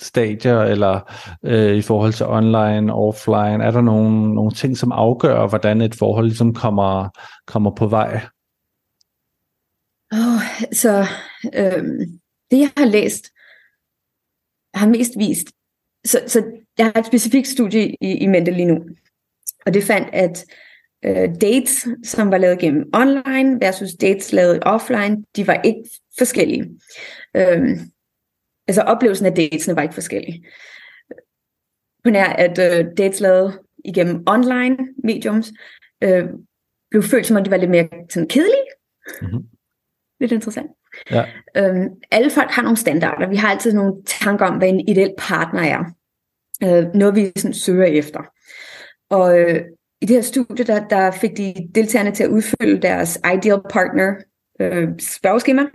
stadier, 0.01 0.61
eller 0.61 1.13
øh, 1.45 1.77
i 1.77 1.83
forhold 1.83 2.13
til 2.13 2.27
online, 2.27 2.95
offline? 2.95 3.65
Er 3.65 3.71
der 3.71 3.81
nogle, 3.81 4.35
nogle 4.35 4.51
ting, 4.51 4.77
som 4.77 4.93
afgør, 4.93 5.49
hvordan 5.49 5.81
et 5.81 5.95
forhold 5.95 6.27
ligesom 6.27 6.55
kommer, 6.55 7.09
kommer 7.47 7.71
på 7.75 7.87
vej? 7.87 8.21
Oh, 10.13 10.43
så 10.73 11.07
øh, 11.55 11.85
det, 12.51 12.59
jeg 12.59 12.71
har 12.77 12.87
læst, 12.87 13.25
har 14.75 14.89
mest 14.89 15.13
vist, 15.19 15.49
så, 16.07 16.19
så 16.27 16.45
jeg 16.79 16.87
har 16.87 17.01
et 17.01 17.07
specifikt 17.07 17.49
studie 17.49 17.97
i, 18.01 18.13
i 18.13 18.27
mente 18.27 18.51
lige 18.51 18.67
nu, 18.67 18.85
og 19.67 19.75
det 19.75 19.85
fandt, 19.85 20.09
at 20.13 20.45
øh, 21.05 21.35
dates, 21.41 21.89
som 22.05 22.31
var 22.31 22.39
lavet 22.39 22.59
gennem 22.59 22.91
online 22.95 23.61
versus 23.61 23.95
dates 24.01 24.33
lavet 24.33 24.59
offline, 24.63 25.25
de 25.37 25.47
var 25.47 25.61
ikke 25.65 25.81
forskellige. 26.19 26.81
Øh, 27.37 27.79
altså 28.69 28.83
oplevelsen 28.83 29.27
af 29.27 29.35
datesene 29.35 29.77
var 29.77 29.83
ikke 29.83 29.95
forskellige. 29.95 30.47
På 32.05 32.11
nær 32.11 32.25
at 32.25 32.59
øh, 32.59 32.87
dates 32.99 33.21
lavet 33.21 33.59
igennem 33.85 34.23
online 34.27 34.77
mediums, 35.05 35.53
øh, 36.03 36.25
blev 36.91 37.03
følt 37.03 37.27
som 37.27 37.37
om 37.37 37.45
de 37.45 37.51
var 37.51 37.57
lidt 37.57 37.71
mere 37.71 37.89
sådan 38.11 38.29
kedelige. 38.29 38.67
Mm-hmm. 39.23 39.49
Lidt 40.21 40.33
interessant. 40.33 40.71
Ja. 41.11 41.25
Øhm, 41.57 41.89
alle 42.11 42.31
folk 42.31 42.51
har 42.51 42.63
nogle 42.63 42.77
standarder. 42.77 43.29
Vi 43.29 43.37
har 43.37 43.49
altid 43.49 43.73
nogle 43.73 44.03
tanker 44.07 44.47
om, 44.47 44.59
hvad 44.59 44.69
en 44.69 44.89
ideel 44.89 45.15
partner 45.19 45.61
er. 45.61 45.85
Øh, 46.63 46.95
noget 46.95 47.15
vi 47.17 47.33
sådan 47.37 47.55
søger 47.55 47.85
efter. 47.85 48.21
Og 49.11 49.41
øh, 49.41 49.65
i 50.01 50.07
det 50.07 50.17
her 50.17 50.23
studie, 50.23 50.65
der, 50.65 50.89
der 50.89 51.11
fik 51.11 51.37
de 51.37 51.55
deltagerne 51.75 52.15
til 52.15 52.25
at 52.25 52.31
udfylde 52.31 52.83
deres 52.83 53.19
ideal 53.35 53.61
partner 53.71 54.15
øh, 54.61 54.89
spørgeskema. 54.99 55.67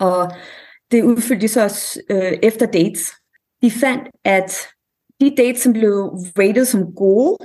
Og 0.00 0.32
det 0.90 1.02
udfyldte 1.02 1.42
de 1.42 1.48
så 1.48 1.62
også 1.62 2.00
øh, 2.10 2.32
efter 2.42 2.66
dates. 2.66 3.12
De 3.62 3.70
fandt, 3.70 4.02
at 4.24 4.52
de 5.20 5.34
dates, 5.36 5.60
som 5.60 5.72
blev 5.72 5.92
rated 6.38 6.64
som 6.64 6.94
gode, 6.96 7.36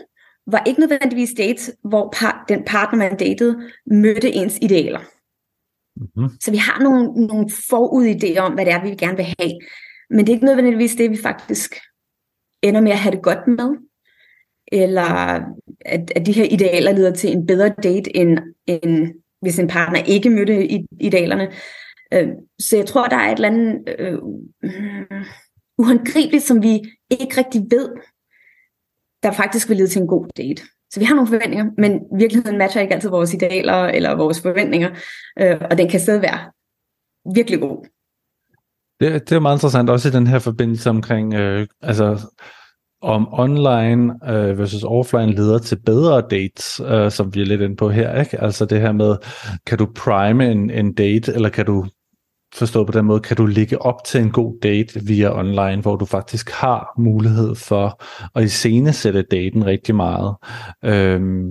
var 0.47 0.63
ikke 0.67 0.79
nødvendigvis 0.79 1.33
dates, 1.37 1.71
hvor 1.83 2.13
par, 2.19 2.45
den 2.49 2.63
partner, 2.65 2.99
man 2.99 3.17
datede, 3.17 3.69
mødte 3.85 4.31
ens 4.31 4.57
idealer. 4.61 4.99
Mm-hmm. 5.95 6.29
Så 6.39 6.51
vi 6.51 6.57
har 6.57 6.83
nogle, 6.83 7.27
nogle 7.27 7.45
forudidéer 7.45 8.39
om, 8.39 8.53
hvad 8.53 8.65
det 8.65 8.73
er, 8.73 8.83
vi 8.83 8.95
gerne 8.95 9.17
vil 9.17 9.35
have. 9.39 9.53
Men 10.09 10.19
det 10.19 10.29
er 10.29 10.35
ikke 10.35 10.45
nødvendigvis 10.45 10.95
det, 10.95 11.11
vi 11.11 11.17
faktisk 11.17 11.75
ender 12.63 12.81
med 12.81 12.91
at 12.91 12.97
have 12.97 13.15
det 13.15 13.23
godt 13.23 13.47
med. 13.47 13.77
Eller 14.71 15.01
at, 15.85 16.11
at 16.15 16.25
de 16.25 16.31
her 16.31 16.43
idealer 16.43 16.91
leder 16.91 17.13
til 17.13 17.31
en 17.31 17.45
bedre 17.45 17.69
date, 17.83 18.17
end, 18.17 18.37
end 18.67 19.13
hvis 19.41 19.59
en 19.59 19.67
partner 19.67 20.03
ikke 20.03 20.29
mødte 20.29 20.67
idealerne. 20.99 21.51
Øh, 22.13 22.27
så 22.59 22.77
jeg 22.77 22.85
tror, 22.85 23.07
der 23.07 23.17
er 23.17 23.31
et 23.31 23.35
eller 23.35 23.49
andet 23.49 23.95
øh, 23.99 24.17
øh, 24.63 25.25
uhåndgribeligt, 25.77 26.43
som 26.43 26.63
vi 26.63 26.73
ikke 27.09 27.37
rigtig 27.37 27.61
ved, 27.71 27.89
der 29.23 29.31
faktisk 29.31 29.69
vil 29.69 29.77
lede 29.77 29.87
til 29.87 30.01
en 30.01 30.07
god 30.07 30.27
date. 30.37 30.63
Så 30.91 30.99
vi 30.99 31.05
har 31.05 31.15
nogle 31.15 31.27
forventninger, 31.27 31.65
men 31.77 32.01
virkeligheden 32.17 32.57
matcher 32.57 32.81
ikke 32.81 32.93
altid 32.93 33.09
vores 33.09 33.33
idealer 33.33 33.73
eller 33.73 34.15
vores 34.15 34.41
forventninger, 34.41 34.89
øh, 35.39 35.57
og 35.71 35.77
den 35.77 35.89
kan 35.89 35.99
stadig 35.99 36.21
være 36.21 36.51
virkelig 37.35 37.59
god. 37.59 37.85
Det, 39.03 39.29
det 39.29 39.35
er 39.35 39.39
meget 39.39 39.55
interessant, 39.55 39.89
også 39.89 40.09
i 40.09 40.11
den 40.11 40.27
her 40.27 40.39
forbindelse 40.39 40.89
omkring, 40.89 41.33
øh, 41.33 41.67
altså 41.81 42.27
om 43.01 43.33
online 43.33 44.29
øh, 44.29 44.57
versus 44.57 44.83
offline 44.83 45.31
leder 45.31 45.57
til 45.57 45.79
bedre 45.85 46.23
dates, 46.31 46.81
øh, 46.85 47.11
som 47.11 47.35
vi 47.35 47.41
er 47.41 47.45
lidt 47.45 47.61
inde 47.61 47.75
på 47.75 47.89
her, 47.89 48.19
ikke? 48.19 48.41
Altså 48.41 48.65
det 48.65 48.81
her 48.81 48.91
med, 48.91 49.15
kan 49.65 49.77
du 49.77 49.87
prime 49.95 50.51
en, 50.51 50.69
en 50.69 50.93
date, 50.93 51.33
eller 51.33 51.49
kan 51.49 51.65
du 51.65 51.85
forstå 52.55 52.85
på 52.85 52.91
den 52.91 53.05
måde, 53.05 53.19
kan 53.19 53.37
du 53.37 53.45
ligge 53.45 53.81
op 53.81 54.03
til 54.05 54.21
en 54.21 54.31
god 54.31 54.59
date 54.63 54.99
via 55.05 55.39
online, 55.39 55.81
hvor 55.81 55.95
du 55.95 56.05
faktisk 56.05 56.51
har 56.51 56.93
mulighed 56.97 57.55
for 57.55 58.03
at 58.35 58.43
iscenesætte 58.43 59.21
daten 59.21 59.65
rigtig 59.65 59.95
meget. 59.95 60.35
Øhm, 60.85 61.49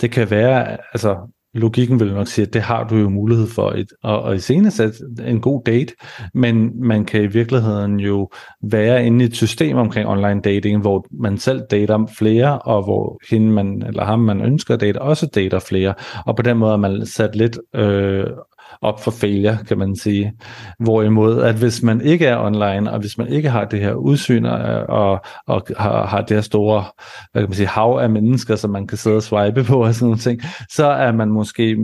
det 0.00 0.10
kan 0.10 0.30
være, 0.30 0.78
altså 0.92 1.16
logikken 1.58 2.00
vil 2.00 2.14
nok 2.14 2.26
sige, 2.26 2.46
at 2.46 2.54
det 2.54 2.62
har 2.62 2.84
du 2.84 2.96
jo 2.96 3.08
mulighed 3.08 3.46
for 3.46 3.70
et, 3.70 3.92
og, 4.02 4.22
og 4.22 4.30
at 4.30 4.36
iscenesætte 4.36 4.98
en 5.26 5.40
god 5.40 5.62
date, 5.66 5.94
men 6.34 6.86
man 6.86 7.04
kan 7.04 7.22
i 7.22 7.26
virkeligheden 7.26 8.00
jo 8.00 8.30
være 8.62 9.06
inde 9.06 9.24
i 9.24 9.26
et 9.26 9.36
system 9.36 9.76
omkring 9.76 10.08
online 10.08 10.40
dating, 10.40 10.80
hvor 10.80 11.06
man 11.10 11.38
selv 11.38 11.62
dater 11.70 12.06
flere, 12.18 12.58
og 12.58 12.84
hvor 12.84 13.18
hende 13.30 13.52
man, 13.52 13.82
eller 13.86 14.04
ham 14.04 14.18
man 14.18 14.40
ønsker 14.40 14.74
at 14.74 14.80
date, 14.80 15.02
også 15.02 15.26
dater 15.34 15.58
flere, 15.58 15.94
og 16.26 16.36
på 16.36 16.42
den 16.42 16.56
måde 16.56 16.72
er 16.72 16.76
man 16.76 17.06
sat 17.06 17.36
lidt 17.36 17.58
øh, 17.74 18.24
op 18.82 19.04
for 19.04 19.10
failure, 19.10 19.58
kan 19.68 19.78
man 19.78 19.96
sige. 19.96 20.32
Hvorimod, 20.80 21.42
at 21.42 21.54
hvis 21.54 21.82
man 21.82 22.00
ikke 22.00 22.26
er 22.26 22.38
online, 22.38 22.92
og 22.92 23.00
hvis 23.00 23.18
man 23.18 23.28
ikke 23.28 23.50
har 23.50 23.64
det 23.64 23.80
her 23.80 23.92
udsyn, 23.92 24.44
og, 24.44 24.58
og, 24.88 25.20
og 25.46 25.66
har, 25.76 26.06
har 26.06 26.20
det 26.20 26.36
her 26.36 26.42
store 26.42 26.84
hvad 27.32 27.42
kan 27.42 27.48
man 27.48 27.56
sige, 27.56 27.66
hav 27.66 27.98
af 28.02 28.10
mennesker, 28.10 28.56
som 28.56 28.70
man 28.70 28.86
kan 28.86 28.98
sidde 28.98 29.16
og 29.16 29.22
swipe 29.22 29.64
på 29.64 29.84
og 29.84 29.94
sådan 29.94 30.06
nogle 30.06 30.18
ting, 30.18 30.40
så 30.70 30.86
er 30.86 31.12
man 31.12 31.28
måske 31.28 31.76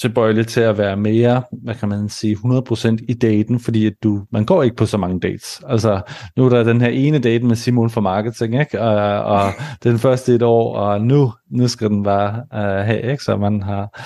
tilbøjelig 0.00 0.46
til 0.46 0.60
at 0.60 0.78
være 0.78 0.96
mere, 0.96 1.42
hvad 1.62 1.74
kan 1.74 1.88
man 1.88 2.08
sige, 2.08 2.36
100% 2.36 2.96
i 3.08 3.14
daten, 3.14 3.60
fordi 3.60 3.86
at 3.86 3.92
du, 4.02 4.22
man 4.32 4.44
går 4.44 4.62
ikke 4.62 4.76
på 4.76 4.86
så 4.86 4.98
mange 4.98 5.20
dates. 5.20 5.62
Altså, 5.68 6.00
nu 6.36 6.44
er 6.44 6.48
der 6.48 6.62
den 6.62 6.80
her 6.80 6.88
ene 6.88 7.18
date 7.18 7.44
med 7.44 7.56
Simon 7.56 7.90
for 7.90 8.00
marketing, 8.00 8.60
ikke? 8.60 8.80
Og, 8.80 9.24
og 9.24 9.52
den 9.84 9.98
første 9.98 10.34
et 10.34 10.42
år, 10.42 10.76
og 10.76 11.00
nu, 11.00 11.32
nu 11.50 11.68
skal 11.68 11.88
den 11.88 12.02
bare 12.02 12.42
uh, 12.52 12.86
have, 12.86 13.02
ikke? 13.10 13.24
Så 13.24 13.36
man 13.36 13.62
har, 13.62 14.00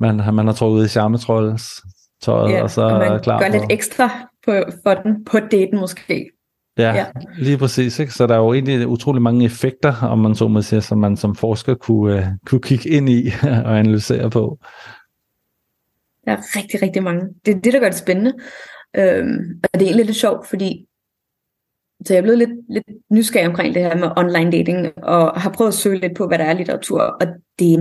man, 0.00 0.34
man 0.34 0.46
har 0.46 0.54
trukket 0.54 0.84
i 0.84 0.88
charmetrolls 0.88 1.82
tøjet, 2.22 2.52
ja, 2.52 2.62
og 2.62 2.70
så 2.70 2.82
og 2.82 2.98
man 2.98 3.12
er 3.12 3.18
klar 3.18 3.38
gør 3.38 3.46
på. 3.46 3.52
lidt 3.52 3.64
ekstra 3.70 4.10
på, 4.46 4.52
for 4.82 4.94
den 4.94 5.24
på 5.24 5.38
daten 5.38 5.80
måske. 5.80 6.30
Ja, 6.78 6.94
ja, 6.94 7.06
lige 7.38 7.58
præcis. 7.58 7.98
Ikke? 7.98 8.12
Så 8.12 8.26
der 8.26 8.34
er 8.34 8.38
jo 8.38 8.52
egentlig 8.52 8.86
utrolig 8.86 9.22
mange 9.22 9.44
effekter, 9.44 9.94
om 10.02 10.18
man 10.18 10.34
så 10.34 10.48
må 10.48 10.62
sige, 10.62 10.80
som 10.80 10.98
man 10.98 11.16
som 11.16 11.34
forsker 11.34 11.74
kunne, 11.74 12.18
uh, 12.18 12.24
kunne 12.46 12.60
kigge 12.60 12.88
ind 12.88 13.08
i 13.08 13.32
og 13.66 13.78
analysere 13.78 14.30
på. 14.30 14.58
Der 16.24 16.32
er 16.32 16.56
rigtig, 16.56 16.82
rigtig 16.82 17.02
mange. 17.02 17.28
Det 17.46 17.56
er 17.56 17.60
det, 17.60 17.72
der 17.72 17.80
gør 17.80 17.88
det 17.88 17.98
spændende. 17.98 18.32
Øhm, 18.96 19.60
og 19.62 19.80
det 19.80 19.82
er 19.82 19.86
egentlig 19.86 20.06
lidt 20.06 20.16
sjovt, 20.16 20.46
fordi 20.48 20.86
så 22.04 22.14
jeg 22.14 22.18
er 22.18 22.22
blevet 22.22 22.38
lidt, 22.38 22.50
lidt 22.68 22.84
nysgerrig 23.10 23.48
omkring 23.48 23.74
det 23.74 23.82
her 23.82 23.96
med 23.96 24.10
online 24.16 24.52
dating, 24.52 25.04
og 25.04 25.40
har 25.40 25.50
prøvet 25.50 25.68
at 25.68 25.74
søge 25.74 26.00
lidt 26.00 26.16
på, 26.16 26.26
hvad 26.26 26.38
der 26.38 26.44
er 26.44 26.52
litteratur, 26.52 27.00
og 27.00 27.26
det, 27.58 27.78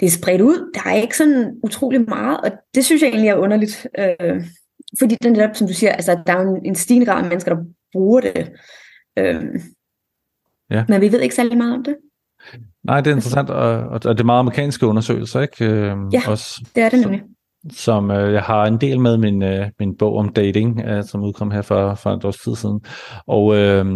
det 0.00 0.06
er 0.06 0.10
spredt 0.10 0.40
ud. 0.40 0.70
Der 0.74 0.90
er 0.90 0.94
ikke 0.94 1.16
sådan 1.16 1.60
utrolig 1.62 2.00
meget, 2.08 2.40
og 2.40 2.50
det 2.74 2.84
synes 2.84 3.02
jeg 3.02 3.08
egentlig 3.08 3.28
er 3.28 3.36
underligt. 3.36 3.86
Øh, 3.98 4.44
fordi 4.98 5.16
den 5.22 5.32
netop, 5.32 5.56
som 5.56 5.66
du 5.66 5.72
siger, 5.72 5.92
altså, 5.92 6.22
der 6.26 6.32
er 6.32 6.42
jo 6.42 6.54
en, 6.54 6.66
en 6.66 6.74
stigende 6.74 7.06
grad 7.06 7.22
af 7.22 7.28
mennesker, 7.28 7.54
der 7.54 7.62
bruger 7.92 8.20
det. 8.20 8.52
Øh, 9.18 9.44
ja. 10.70 10.84
Men 10.88 11.00
vi 11.00 11.12
ved 11.12 11.20
ikke 11.20 11.34
særlig 11.34 11.58
meget 11.58 11.74
om 11.74 11.84
det. 11.84 11.96
Nej, 12.84 13.00
det 13.00 13.10
er 13.10 13.14
interessant, 13.14 13.50
og, 13.50 13.78
og 13.78 14.02
det 14.02 14.20
er 14.20 14.24
meget 14.24 14.40
amerikanske 14.40 14.86
undersøgelser, 14.86 15.40
ikke? 15.40 15.64
Øh, 15.64 15.96
ja, 16.12 16.22
også, 16.28 16.64
det 16.74 16.82
er 16.82 16.88
det 16.88 17.00
nemlig 17.00 17.22
som 17.72 18.10
øh, 18.10 18.32
jeg 18.32 18.42
har 18.42 18.64
en 18.64 18.76
del 18.76 19.00
med 19.00 19.16
min, 19.16 19.42
øh, 19.42 19.66
min 19.78 19.96
bog 19.96 20.16
om 20.16 20.28
dating, 20.28 20.80
øh, 20.80 21.04
som 21.04 21.22
udkom 21.22 21.50
her 21.50 21.62
for, 21.62 21.94
for 21.94 22.10
et 22.10 22.24
års 22.24 22.38
tid 22.38 22.56
siden. 22.56 22.80
Og, 23.26 23.56
øh, 23.56 23.86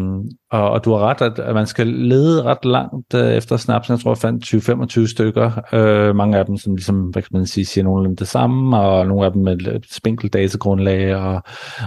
og, 0.50 0.70
og 0.70 0.84
du 0.84 0.92
har 0.92 0.98
ret, 0.98 1.20
at, 1.20 1.38
at 1.38 1.54
man 1.54 1.66
skal 1.66 1.86
lede 1.86 2.42
ret 2.42 2.64
langt 2.64 3.14
øh, 3.14 3.32
efter 3.32 3.56
snaps. 3.56 3.90
Jeg 3.90 4.00
tror, 4.00 4.10
jeg 4.10 4.18
fandt 4.18 4.98
20-25 4.98 5.06
stykker. 5.06 5.50
Øh, 5.72 6.16
mange 6.16 6.38
af 6.38 6.46
dem, 6.46 6.56
som 6.56 6.74
ligesom, 6.74 7.00
hvad 7.00 7.22
kan 7.22 7.30
man 7.32 7.46
sige, 7.46 7.64
siger 7.64 7.84
nogenlunde 7.84 8.16
det 8.16 8.28
samme, 8.28 8.78
og 8.78 9.06
nogle 9.06 9.26
af 9.26 9.32
dem 9.32 9.42
med 9.42 9.66
et 9.66 9.86
spinkelt 9.90 10.32
datagrundlag 10.32 11.16
og, 11.16 11.42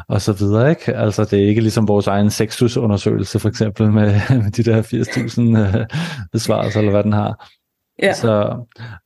og 0.09 0.21
så 0.21 0.33
videre. 0.33 0.69
Ikke? 0.69 0.95
Altså, 0.95 1.23
det 1.23 1.43
er 1.43 1.47
ikke 1.47 1.61
ligesom 1.61 1.87
vores 1.87 2.07
egen 2.07 2.29
sexusundersøgelse, 2.29 3.39
for 3.39 3.49
eksempel, 3.49 3.91
med, 3.91 4.11
med 4.43 4.51
de 4.51 4.63
der 4.63 4.81
80.000 4.81 5.77
øh, 5.77 5.85
besvarelser, 6.31 6.79
eller 6.79 6.91
hvad 6.91 7.03
den 7.03 7.13
har. 7.13 7.47
Ja. 8.01 8.13
Så, 8.13 8.57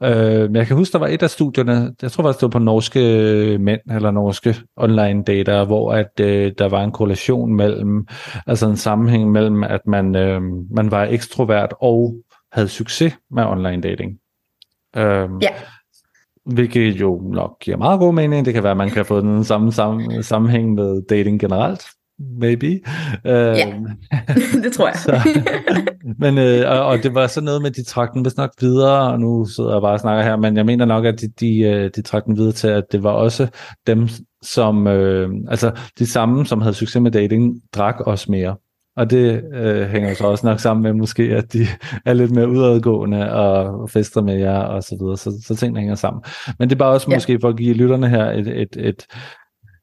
øh, 0.04 0.56
jeg 0.56 0.68
kan 0.68 0.76
huske, 0.76 0.94
der 0.94 1.00
var 1.00 1.08
et 1.08 1.24
af 1.24 1.30
studierne, 1.30 1.96
jeg 2.02 2.12
tror 2.12 2.24
faktisk 2.24 2.40
det 2.40 2.46
var 2.46 2.60
på 2.60 2.60
norske 2.60 3.58
mænd, 3.60 3.82
eller 3.92 4.12
norske 4.12 4.56
online 4.78 5.24
data, 5.24 5.64
hvor 5.64 5.94
at 5.94 6.20
øh, 6.20 6.52
der 6.58 6.70
var 6.70 6.84
en 6.84 6.92
korrelation 6.92 7.54
mellem, 7.54 8.08
altså 8.48 8.68
en 8.70 8.78
sammenhæng 8.78 9.32
mellem, 9.32 9.64
at 9.64 9.82
man, 9.88 10.16
øh, 10.16 10.42
man 10.72 10.92
var 10.92 11.04
ekstrovert 11.04 11.74
og 11.82 12.16
havde 12.52 12.68
succes 12.68 13.14
med 13.32 13.44
online 13.44 13.82
dating. 13.82 14.12
Øh, 14.98 15.30
ja. 15.42 15.50
Hvilket 16.46 17.02
jo 17.02 17.22
nok 17.34 17.60
giver 17.60 17.78
meget 17.78 18.00
god 18.00 18.14
mening. 18.14 18.46
Det 18.46 18.54
kan 18.54 18.64
være, 18.64 18.72
at 18.72 18.78
man 18.78 18.90
kan 18.90 19.06
få 19.06 19.22
den 19.22 19.44
samme 19.44 19.72
sam- 19.72 20.22
sammenhæng 20.22 20.74
med 20.74 21.02
dating 21.10 21.40
generelt 21.40 21.84
maybe. 22.40 22.80
Ja, 23.26 23.68
øhm, 23.68 23.88
det 24.64 24.74
tror 24.74 24.88
jeg. 24.88 24.96
så, 25.06 25.22
men, 26.20 26.38
øh, 26.38 26.72
og, 26.72 26.86
og 26.86 26.98
det 27.04 27.16
var 27.16 27.28
så 27.28 27.42
noget 27.42 27.62
med, 27.62 27.72
de 27.72 27.84
trak 27.84 28.14
den 28.14 28.26
vist 28.26 28.38
nok 28.38 28.52
videre, 28.62 29.12
og 29.12 29.20
nu 29.20 29.46
sidder 29.46 29.74
jeg 29.74 29.82
bare 29.82 29.94
og 29.94 30.00
snakker 30.00 30.24
her, 30.24 30.36
men 30.36 30.58
jeg 30.58 30.66
mener 30.66 30.86
nok, 30.86 31.06
at 31.06 31.22
de, 31.22 31.28
de, 31.40 31.60
øh, 31.60 31.92
de 31.96 32.02
trak 32.02 32.26
den 32.26 32.38
videre 32.38 32.52
til, 32.52 32.68
at 32.68 32.84
det 32.92 33.04
var 33.04 33.12
også 33.12 33.48
dem, 33.88 34.08
som, 34.42 34.88
øh, 34.88 35.30
altså 35.48 35.72
de 36.00 36.06
samme, 36.06 36.46
som 36.46 36.62
havde 36.62 36.74
succes 36.74 37.02
med 37.02 37.12
dating, 37.12 37.62
drak 37.74 38.00
også 38.00 38.32
mere. 38.32 38.56
Og 38.98 39.10
det 39.10 39.44
øh, 39.54 39.88
hænger 39.88 40.14
så 40.14 40.24
også 40.24 40.48
nok 40.48 40.60
sammen 40.60 40.84
med 40.84 40.94
måske, 40.94 41.24
at 41.24 41.54
de 41.54 41.68
er 42.06 42.14
lidt 42.14 42.32
mere 42.32 42.50
udadgående 42.50 43.34
og 43.34 43.90
fester 43.90 44.22
med 44.22 44.40
jer 44.40 44.60
og 44.60 44.84
så 44.84 44.98
videre, 45.00 45.18
så, 45.18 45.44
så 45.48 45.56
tingene 45.56 45.80
hænger 45.80 45.96
sammen. 45.96 46.24
Men 46.60 46.70
det 46.70 46.76
er 46.76 46.80
bare 46.80 46.92
også 46.92 47.08
ja. 47.10 47.16
måske 47.16 47.40
for 47.42 47.50
at 47.50 47.58
give 47.58 47.74
lytterne 47.74 48.10
her 48.10 48.32
et, 48.32 48.48
et, 48.48 48.78
et, 48.80 49.06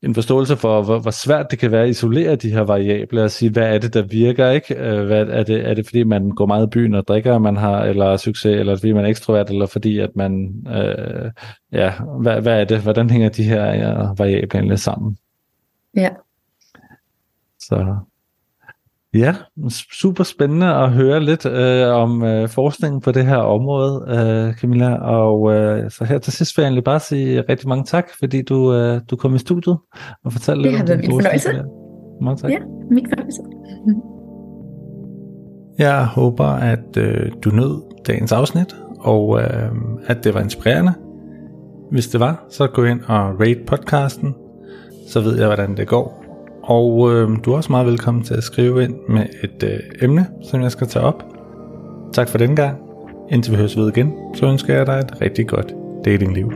en 0.03 0.15
forståelse 0.15 0.57
for, 0.57 0.83
hvor, 0.83 0.99
hvor 0.99 1.11
svært 1.11 1.51
det 1.51 1.59
kan 1.59 1.73
være 1.73 1.83
at 1.83 1.89
isolere 1.89 2.37
de 2.37 2.51
her 2.51 2.61
variable 2.61 3.23
og 3.23 3.31
sige, 3.31 3.51
hvad 3.51 3.75
er 3.75 3.79
det, 3.79 3.95
der 3.95 4.03
virker, 4.03 4.51
ikke? 4.51 4.75
Øh, 4.75 5.07
hvad, 5.07 5.27
er, 5.27 5.43
det, 5.43 5.69
er 5.69 5.75
det 5.75 5.87
fordi, 5.87 6.03
man 6.03 6.31
går 6.31 6.47
meget 6.47 6.67
i 6.67 6.71
byen 6.71 6.95
og 6.95 7.09
drikker, 7.09 7.39
man 7.39 7.57
har, 7.57 7.83
eller 7.83 8.17
succes, 8.17 8.61
eller 8.61 8.77
fordi 8.77 8.93
man 8.93 9.05
er 9.05 9.09
ekstrovert, 9.09 9.51
eller 9.51 9.67
fordi, 9.67 9.99
at 9.99 10.11
man, 10.17 10.65
øh, 10.69 11.31
ja, 11.73 11.93
hvad, 12.21 12.41
hvad 12.41 12.61
er 12.61 12.65
det? 12.65 12.81
Hvordan 12.81 13.11
hænger 13.11 13.29
de 13.29 13.43
her 13.43 13.65
ja, 13.65 14.13
variable 14.19 14.59
egentlig 14.59 14.79
sammen? 14.79 15.19
Ja. 15.97 16.11
Så 17.61 17.97
Ja, 19.19 19.35
super 20.01 20.25
spændende 20.25 20.67
at 20.67 20.91
høre 20.91 21.21
lidt 21.21 21.47
øh, 21.47 21.89
om 21.89 22.25
øh, 22.25 22.49
forskningen 22.49 23.01
på 23.01 23.13
det 23.13 23.27
her 23.27 23.37
område, 23.37 24.05
øh, 24.09 24.55
Camilla. 24.55 24.95
Og 24.95 25.55
øh, 25.55 25.91
så 25.91 26.05
her 26.05 26.19
til 26.19 26.33
sidst 26.33 26.57
vil 26.57 26.63
jeg 26.63 26.69
egentlig 26.69 26.85
bare 26.85 27.01
sige 27.01 27.41
rigtig 27.49 27.69
mange 27.69 27.85
tak, 27.85 28.05
fordi 28.19 28.43
du, 28.43 28.75
øh, 28.75 29.01
du 29.11 29.17
kom 29.17 29.35
i 29.35 29.39
studiet 29.39 29.79
og 30.25 30.33
fortalte 30.33 30.63
lidt 30.63 30.75
om 30.75 30.87
det. 30.87 30.89
Det 30.89 30.95
har 30.95 30.97
været 30.97 31.11
min 31.11 31.23
fornøjelse. 31.23 31.65
Mange 32.21 32.37
tak. 32.37 32.51
Ja, 32.51 32.59
min 32.91 33.07
fornøjelse. 33.09 33.43
Jeg 35.79 36.07
håber, 36.07 36.47
at 36.47 36.97
øh, 36.97 37.33
du 37.45 37.51
nød 37.51 37.83
dagens 38.07 38.33
afsnit, 38.33 38.77
og 39.01 39.41
øh, 39.41 39.71
at 40.07 40.25
det 40.25 40.35
var 40.35 40.41
inspirerende. 40.41 40.93
Hvis 41.91 42.09
det 42.09 42.21
var, 42.21 42.47
så 42.51 42.67
gå 42.67 42.85
ind 42.85 43.01
og 43.01 43.41
rate 43.41 43.61
podcasten, 43.67 44.35
så 45.09 45.21
ved 45.21 45.39
jeg, 45.39 45.47
hvordan 45.47 45.77
det 45.77 45.89
går. 45.89 46.28
Og 46.69 47.13
øh, 47.13 47.29
du 47.45 47.53
er 47.53 47.57
også 47.57 47.73
meget 47.73 47.87
velkommen 47.87 48.25
til 48.25 48.35
at 48.35 48.43
skrive 48.43 48.85
ind 48.85 48.95
med 49.09 49.27
et 49.43 49.63
øh, 49.63 49.79
emne, 50.03 50.27
som 50.51 50.63
jeg 50.63 50.73
skal 50.73 50.87
tage 50.87 51.05
op. 51.05 51.25
Tak 52.13 52.29
for 52.29 52.39
den 52.39 52.57
gang. 52.57 52.79
Indtil 53.31 53.53
vi 53.53 53.57
høres 53.57 53.77
ved 53.77 53.89
igen, 53.89 54.13
så 54.35 54.47
ønsker 54.47 54.75
jeg 54.75 54.87
dig 54.87 54.99
et 54.99 55.21
rigtig 55.21 55.49
godt 55.49 55.75
datingliv. 56.05 56.53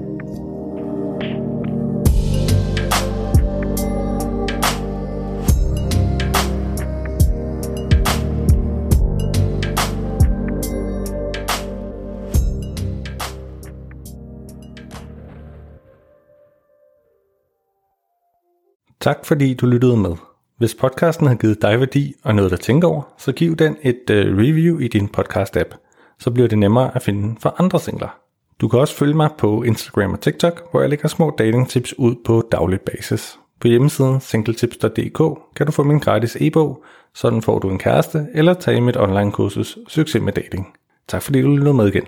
Tak 19.03 19.27
fordi 19.27 19.55
du 19.55 19.67
lyttede 19.67 19.97
med. 19.97 20.17
Hvis 20.59 20.75
podcasten 20.75 21.27
har 21.27 21.35
givet 21.35 21.63
dig 21.63 21.81
værdi 21.81 22.15
og 22.25 22.35
noget 22.35 22.53
at 22.53 22.61
tænke 22.61 22.87
over, 22.87 23.03
så 23.19 23.33
giv 23.33 23.57
den 23.57 23.77
et 23.83 24.11
uh, 24.11 24.17
review 24.17 24.79
i 24.79 24.89
din 24.89 25.11
podcast-app. 25.17 25.77
Så 26.19 26.31
bliver 26.31 26.49
det 26.49 26.59
nemmere 26.59 26.97
at 26.97 27.03
finde 27.03 27.37
for 27.41 27.55
andre 27.59 27.81
singler. 27.81 28.19
Du 28.61 28.69
kan 28.69 28.81
også 28.81 28.95
følge 28.95 29.15
mig 29.15 29.31
på 29.39 29.63
Instagram 29.63 30.13
og 30.13 30.21
TikTok, 30.21 30.71
hvor 30.71 30.81
jeg 30.81 30.91
lægger 30.91 31.09
små 31.09 31.35
datingtips 31.39 31.99
ud 31.99 32.15
på 32.25 32.49
daglig 32.53 32.81
basis. 32.81 33.39
På 33.61 33.69
hjemmesiden 33.69 34.21
singletips.dk 34.21 35.39
kan 35.57 35.67
du 35.67 35.73
få 35.73 35.83
min 35.83 35.99
gratis 35.99 36.37
e-bog, 36.41 36.85
sådan 37.15 37.43
får 37.43 37.59
du 37.59 37.71
en 37.71 37.79
kæreste, 37.79 38.27
eller 38.35 38.55
tage 38.55 38.81
mit 38.81 38.97
online 38.97 39.33
kursus 39.33 39.79
Succes 39.89 40.23
med 40.23 40.33
dating. 40.33 40.75
Tak 41.09 41.23
fordi 41.23 41.43
du 41.43 41.49
lyttede 41.49 41.75
med 41.75 41.89
igen. 41.89 42.05